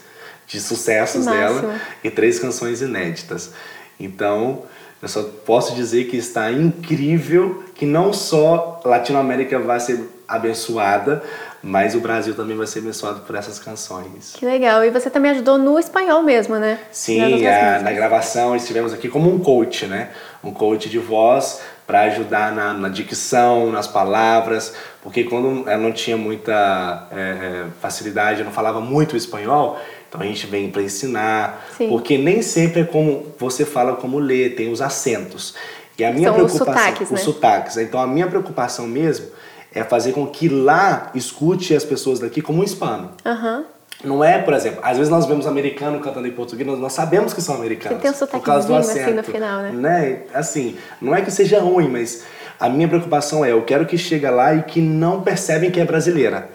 de 0.46 0.60
sucessos 0.60 1.26
dela 1.26 1.78
e 2.02 2.10
três 2.10 2.38
canções 2.38 2.80
inéditas. 2.80 3.52
Então, 4.00 4.62
eu 5.02 5.08
só 5.08 5.22
posso 5.44 5.74
dizer 5.74 6.04
que 6.04 6.16
está 6.16 6.50
incrível 6.50 7.62
que 7.74 7.84
não 7.86 8.12
só 8.12 8.80
Latinoamérica 8.84 9.58
vai 9.58 9.78
ser 9.78 10.08
abençoada, 10.26 11.22
mas 11.62 11.94
o 11.94 12.00
Brasil 12.00 12.34
também 12.34 12.56
vai 12.56 12.66
ser 12.66 12.78
abençoado 12.80 13.20
por 13.20 13.34
essas 13.34 13.58
canções. 13.58 14.32
Que 14.36 14.46
legal. 14.46 14.84
E 14.84 14.90
você 14.90 15.10
também 15.10 15.32
ajudou 15.32 15.58
no 15.58 15.78
espanhol 15.78 16.22
mesmo, 16.22 16.56
né? 16.56 16.78
Sim, 16.92 17.20
a- 17.20 17.28
músicas. 17.28 17.82
na 17.82 17.92
gravação 17.92 18.54
estivemos 18.56 18.92
aqui 18.92 19.08
como 19.08 19.32
um 19.32 19.38
coach, 19.38 19.86
né? 19.86 20.10
Um 20.42 20.52
coach 20.52 20.88
de 20.88 20.98
voz 20.98 21.60
para 21.88 22.02
ajudar 22.02 22.54
na, 22.54 22.74
na 22.74 22.90
dicção, 22.90 23.72
nas 23.72 23.86
palavras, 23.86 24.74
porque 25.02 25.24
quando 25.24 25.66
eu 25.66 25.78
não 25.78 25.90
tinha 25.90 26.18
muita 26.18 27.08
é, 27.10 27.16
é, 27.18 27.64
facilidade, 27.80 28.40
eu 28.40 28.44
não 28.44 28.52
falava 28.52 28.78
muito 28.78 29.16
espanhol, 29.16 29.80
então 30.06 30.20
a 30.20 30.24
gente 30.24 30.46
vem 30.46 30.70
para 30.70 30.82
ensinar, 30.82 31.66
Sim. 31.78 31.88
porque 31.88 32.18
nem 32.18 32.42
sempre 32.42 32.82
é 32.82 32.84
como 32.84 33.32
você 33.38 33.64
fala 33.64 33.96
como 33.96 34.18
lê, 34.18 34.50
tem 34.50 34.70
os 34.70 34.82
acentos. 34.82 35.54
E 35.98 36.04
a 36.04 36.12
minha 36.12 36.28
São 36.28 36.44
os 36.44 36.52
preocupação, 36.52 36.74
sotaques, 36.74 37.10
né? 37.10 37.16
os 37.16 37.22
sotaques. 37.22 37.76
Então 37.78 37.98
a 37.98 38.06
minha 38.06 38.26
preocupação 38.26 38.86
mesmo 38.86 39.28
é 39.72 39.82
fazer 39.82 40.12
com 40.12 40.26
que 40.26 40.46
lá 40.46 41.10
escute 41.14 41.74
as 41.74 41.84
pessoas 41.84 42.20
daqui 42.20 42.42
como 42.42 42.60
um 42.60 42.64
hispano. 42.64 43.12
Aham. 43.24 43.64
Não 44.04 44.22
é, 44.22 44.40
por 44.40 44.54
exemplo, 44.54 44.80
às 44.82 44.96
vezes 44.96 45.10
nós 45.10 45.26
vemos 45.26 45.46
americano 45.46 45.98
cantando 45.98 46.28
em 46.28 46.30
português, 46.30 46.66
nós, 46.66 46.78
nós 46.78 46.92
sabemos 46.92 47.34
que 47.34 47.42
são 47.42 47.56
americanos. 47.56 48.00
Tem 48.00 48.10
um 48.10 48.14
por 48.14 48.40
causa 48.40 48.66
do 48.68 48.74
sotaquezinho, 48.74 49.04
assim, 49.04 49.14
no 49.14 49.20
acento, 49.20 49.32
final, 49.32 49.62
né? 49.62 49.72
né? 49.72 50.22
Assim, 50.32 50.76
não 51.00 51.14
é 51.14 51.20
que 51.20 51.30
seja 51.32 51.58
ruim, 51.60 51.88
mas 51.88 52.24
a 52.60 52.68
minha 52.68 52.86
preocupação 52.86 53.44
é, 53.44 53.50
eu 53.50 53.62
quero 53.62 53.86
que 53.86 53.98
chegue 53.98 54.28
lá 54.30 54.54
e 54.54 54.62
que 54.62 54.80
não 54.80 55.22
percebem 55.22 55.70
que 55.70 55.80
é 55.80 55.84
brasileira. 55.84 56.48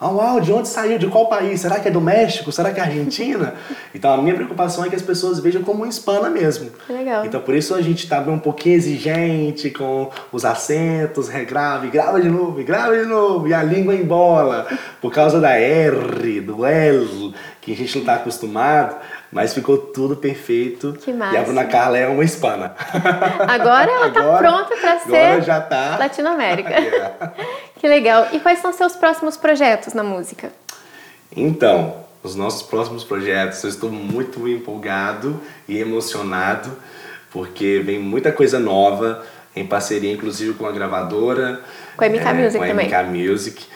Ah, 0.00 0.10
uau, 0.10 0.40
de 0.40 0.52
onde 0.52 0.68
saiu? 0.68 0.98
De 0.98 1.06
qual 1.06 1.28
país? 1.28 1.60
Será 1.60 1.80
que 1.80 1.88
é 1.88 1.90
do 1.90 2.00
México? 2.00 2.50
Será 2.52 2.72
que 2.72 2.80
é 2.80 2.82
Argentina? 2.82 3.54
então 3.94 4.12
a 4.12 4.18
minha 4.18 4.34
preocupação 4.34 4.84
é 4.84 4.88
que 4.88 4.96
as 4.96 5.02
pessoas 5.02 5.38
vejam 5.40 5.62
como 5.62 5.86
hispana 5.86 6.28
mesmo. 6.30 6.70
Legal. 6.88 7.24
Então 7.24 7.40
por 7.40 7.54
isso 7.54 7.74
a 7.74 7.82
gente 7.82 8.08
tá 8.08 8.20
um 8.20 8.38
pouquinho 8.38 8.76
exigente 8.76 9.70
com 9.70 10.10
os 10.32 10.44
acentos, 10.44 11.28
regrave, 11.28 11.88
grava 11.88 12.20
de 12.20 12.28
novo, 12.28 12.62
grava 12.64 12.96
de 12.96 13.04
novo, 13.04 13.48
e 13.48 13.54
a 13.54 13.62
língua 13.62 13.94
embola, 13.94 14.66
por 15.00 15.12
causa 15.12 15.40
da 15.40 15.52
R, 15.52 16.40
do 16.40 16.64
L, 16.64 17.34
que 17.60 17.72
a 17.72 17.76
gente 17.76 17.94
não 17.94 18.02
está 18.02 18.14
acostumado. 18.14 18.96
Mas 19.30 19.52
ficou 19.52 19.76
tudo 19.76 20.16
perfeito. 20.16 20.94
Que 21.04 21.12
massa. 21.12 21.34
E 21.34 21.38
a 21.38 21.42
Bruna 21.42 21.64
Carla 21.66 21.98
é 21.98 22.06
uma 22.06 22.24
hispana. 22.24 22.74
Agora 23.46 23.90
ela 23.90 24.08
está 24.08 24.38
pronta 24.38 24.74
para 24.76 24.98
ser 25.00 25.42
já 25.42 25.60
tá. 25.60 25.98
Latinoamérica. 25.98 26.70
Que 27.78 27.88
legal. 27.88 28.28
E 28.32 28.40
quais 28.40 28.58
são 28.60 28.72
seus 28.72 28.96
próximos 28.96 29.36
projetos 29.36 29.94
na 29.94 30.02
música? 30.02 30.52
Então, 31.34 32.04
os 32.22 32.34
nossos 32.34 32.62
próximos 32.62 33.04
projetos, 33.04 33.62
eu 33.62 33.70
estou 33.70 33.90
muito 33.90 34.48
empolgado 34.48 35.40
e 35.68 35.78
emocionado, 35.78 36.70
porque 37.30 37.80
vem 37.84 37.98
muita 37.98 38.32
coisa 38.32 38.58
nova, 38.58 39.24
em 39.54 39.66
parceria 39.66 40.12
inclusive 40.12 40.54
com 40.54 40.66
a 40.66 40.72
gravadora. 40.72 41.62
Com 41.96 42.04
a 42.04 42.08
MK 42.08 42.26
é, 42.26 42.32
Music 42.32 42.58
com 42.58 42.64
a 42.64 42.68
também. 42.68 42.86
MK 42.86 43.02
Music. 43.04 43.66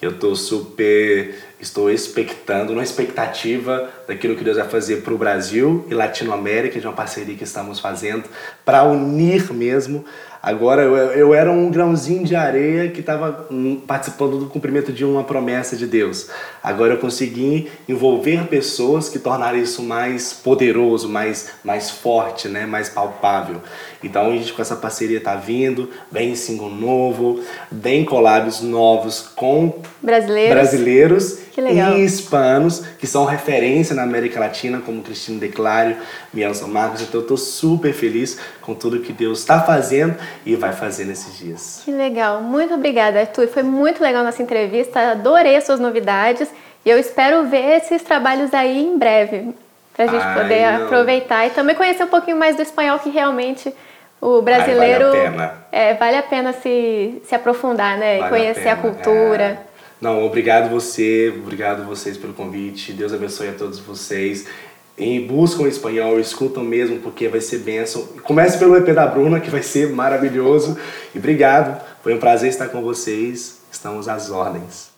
Eu 0.00 0.10
estou 0.10 0.34
super 0.34 1.34
Estou 1.62 1.88
expectando, 1.88 2.72
uma 2.72 2.82
expectativa 2.82 3.88
daquilo 4.08 4.34
que 4.34 4.42
Deus 4.42 4.56
vai 4.56 4.68
fazer 4.68 5.02
para 5.02 5.14
o 5.14 5.16
Brasil 5.16 5.86
e 5.88 5.94
Latinoamérica, 5.94 6.80
de 6.80 6.84
uma 6.84 6.92
parceria 6.92 7.36
que 7.36 7.44
estamos 7.44 7.78
fazendo, 7.78 8.24
para 8.64 8.82
unir 8.82 9.52
mesmo 9.52 10.04
Agora 10.42 10.82
eu, 10.82 10.96
eu 10.96 11.32
era 11.32 11.52
um 11.52 11.70
grãozinho 11.70 12.24
de 12.24 12.34
areia 12.34 12.90
que 12.90 12.98
estava 12.98 13.46
hum, 13.48 13.80
participando 13.86 14.38
do 14.38 14.46
cumprimento 14.46 14.92
de 14.92 15.04
uma 15.04 15.22
promessa 15.22 15.76
de 15.76 15.86
Deus. 15.86 16.28
Agora 16.60 16.94
eu 16.94 16.98
consegui 16.98 17.70
envolver 17.88 18.48
pessoas 18.48 19.08
que 19.08 19.20
tornaram 19.20 19.56
isso 19.56 19.84
mais 19.84 20.32
poderoso, 20.32 21.08
mais, 21.08 21.50
mais 21.62 21.92
forte, 21.92 22.48
né? 22.48 22.66
mais 22.66 22.88
palpável. 22.88 23.60
Então 24.02 24.32
a 24.32 24.36
gente 24.36 24.52
com 24.52 24.60
essa 24.60 24.74
parceria 24.74 25.18
está 25.18 25.36
vindo, 25.36 25.88
bem 26.10 26.34
single 26.34 26.70
novo, 26.70 27.40
bem 27.70 28.04
collabs 28.04 28.62
novos 28.62 29.20
com 29.36 29.80
brasileiros, 30.02 30.54
brasileiros 30.54 31.38
e 31.56 32.04
hispanos, 32.04 32.82
que 32.98 33.06
são 33.06 33.24
referência 33.24 33.94
na 33.94 34.02
América 34.02 34.40
Latina, 34.40 34.80
como 34.80 35.02
Cristina 35.02 35.38
Declário, 35.38 35.98
Mielson 36.34 36.66
Marcos. 36.66 37.02
Então 37.02 37.20
eu 37.20 37.22
estou 37.22 37.36
super 37.36 37.92
feliz 37.92 38.38
com 38.60 38.74
tudo 38.74 39.00
que 39.00 39.12
Deus 39.12 39.38
está 39.38 39.60
fazendo 39.60 40.16
e 40.44 40.56
vai 40.56 40.72
fazer 40.72 41.04
nesses 41.04 41.38
dias. 41.38 41.82
Que 41.84 41.90
legal. 41.90 42.40
Muito 42.40 42.74
obrigada, 42.74 43.20
Arthur. 43.20 43.48
Foi 43.48 43.62
muito 43.62 44.02
legal 44.02 44.24
nossa 44.24 44.42
entrevista. 44.42 45.12
Adorei 45.12 45.56
as 45.56 45.64
suas 45.64 45.80
novidades 45.80 46.48
e 46.84 46.90
eu 46.90 46.98
espero 46.98 47.44
ver 47.44 47.76
esses 47.76 48.02
trabalhos 48.02 48.52
aí 48.52 48.82
em 48.82 48.98
breve. 48.98 49.54
Para 49.94 50.06
a 50.06 50.08
gente 50.08 50.22
Ai, 50.22 50.42
poder 50.42 50.78
não. 50.78 50.84
aproveitar 50.86 51.46
e 51.46 51.50
também 51.50 51.74
conhecer 51.74 52.04
um 52.04 52.08
pouquinho 52.08 52.36
mais 52.36 52.56
do 52.56 52.62
espanhol 52.62 52.98
que 52.98 53.10
realmente 53.10 53.72
o 54.20 54.40
brasileiro 54.40 55.06
Ai, 55.06 55.10
vale 55.10 55.26
a 55.26 55.30
pena, 55.30 55.54
é, 55.70 55.94
vale 55.94 56.16
a 56.16 56.22
pena 56.22 56.52
se, 56.52 57.22
se 57.24 57.34
aprofundar, 57.34 57.98
né? 57.98 58.18
Vale 58.18 58.30
conhecer 58.30 58.68
a, 58.68 58.72
a 58.72 58.76
cultura. 58.76 59.44
É. 59.44 59.58
Não, 60.00 60.24
obrigado 60.24 60.68
você, 60.68 61.32
obrigado 61.36 61.84
vocês 61.84 62.16
pelo 62.16 62.32
convite. 62.32 62.92
Deus 62.92 63.12
abençoe 63.12 63.50
a 63.50 63.52
todos 63.52 63.78
vocês. 63.78 64.48
E 64.96 65.20
buscam 65.20 65.66
espanhol, 65.66 66.20
escutam 66.20 66.62
mesmo, 66.62 66.98
porque 66.98 67.28
vai 67.28 67.40
ser 67.40 67.58
bênção. 67.58 68.06
Comece 68.22 68.58
pelo 68.58 68.76
EP 68.76 68.94
da 68.94 69.06
Bruna, 69.06 69.40
que 69.40 69.50
vai 69.50 69.62
ser 69.62 69.88
maravilhoso. 69.88 70.78
E 71.14 71.18
obrigado, 71.18 71.82
foi 72.02 72.14
um 72.14 72.18
prazer 72.18 72.50
estar 72.50 72.68
com 72.68 72.82
vocês. 72.82 73.60
Estamos 73.70 74.06
às 74.06 74.30
ordens. 74.30 74.90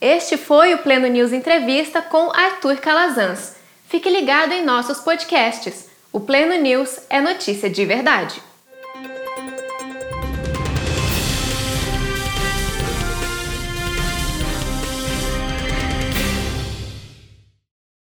Este 0.00 0.36
foi 0.36 0.74
o 0.74 0.78
Pleno 0.78 1.06
News 1.06 1.32
Entrevista 1.32 2.02
com 2.02 2.30
Arthur 2.32 2.76
Calazans. 2.76 3.54
Fique 3.88 4.10
ligado 4.10 4.52
em 4.52 4.64
nossos 4.64 4.98
podcasts. 4.98 5.86
O 6.12 6.20
Pleno 6.20 6.54
News 6.60 6.98
é 7.08 7.20
notícia 7.20 7.70
de 7.70 7.84
verdade. 7.84 8.42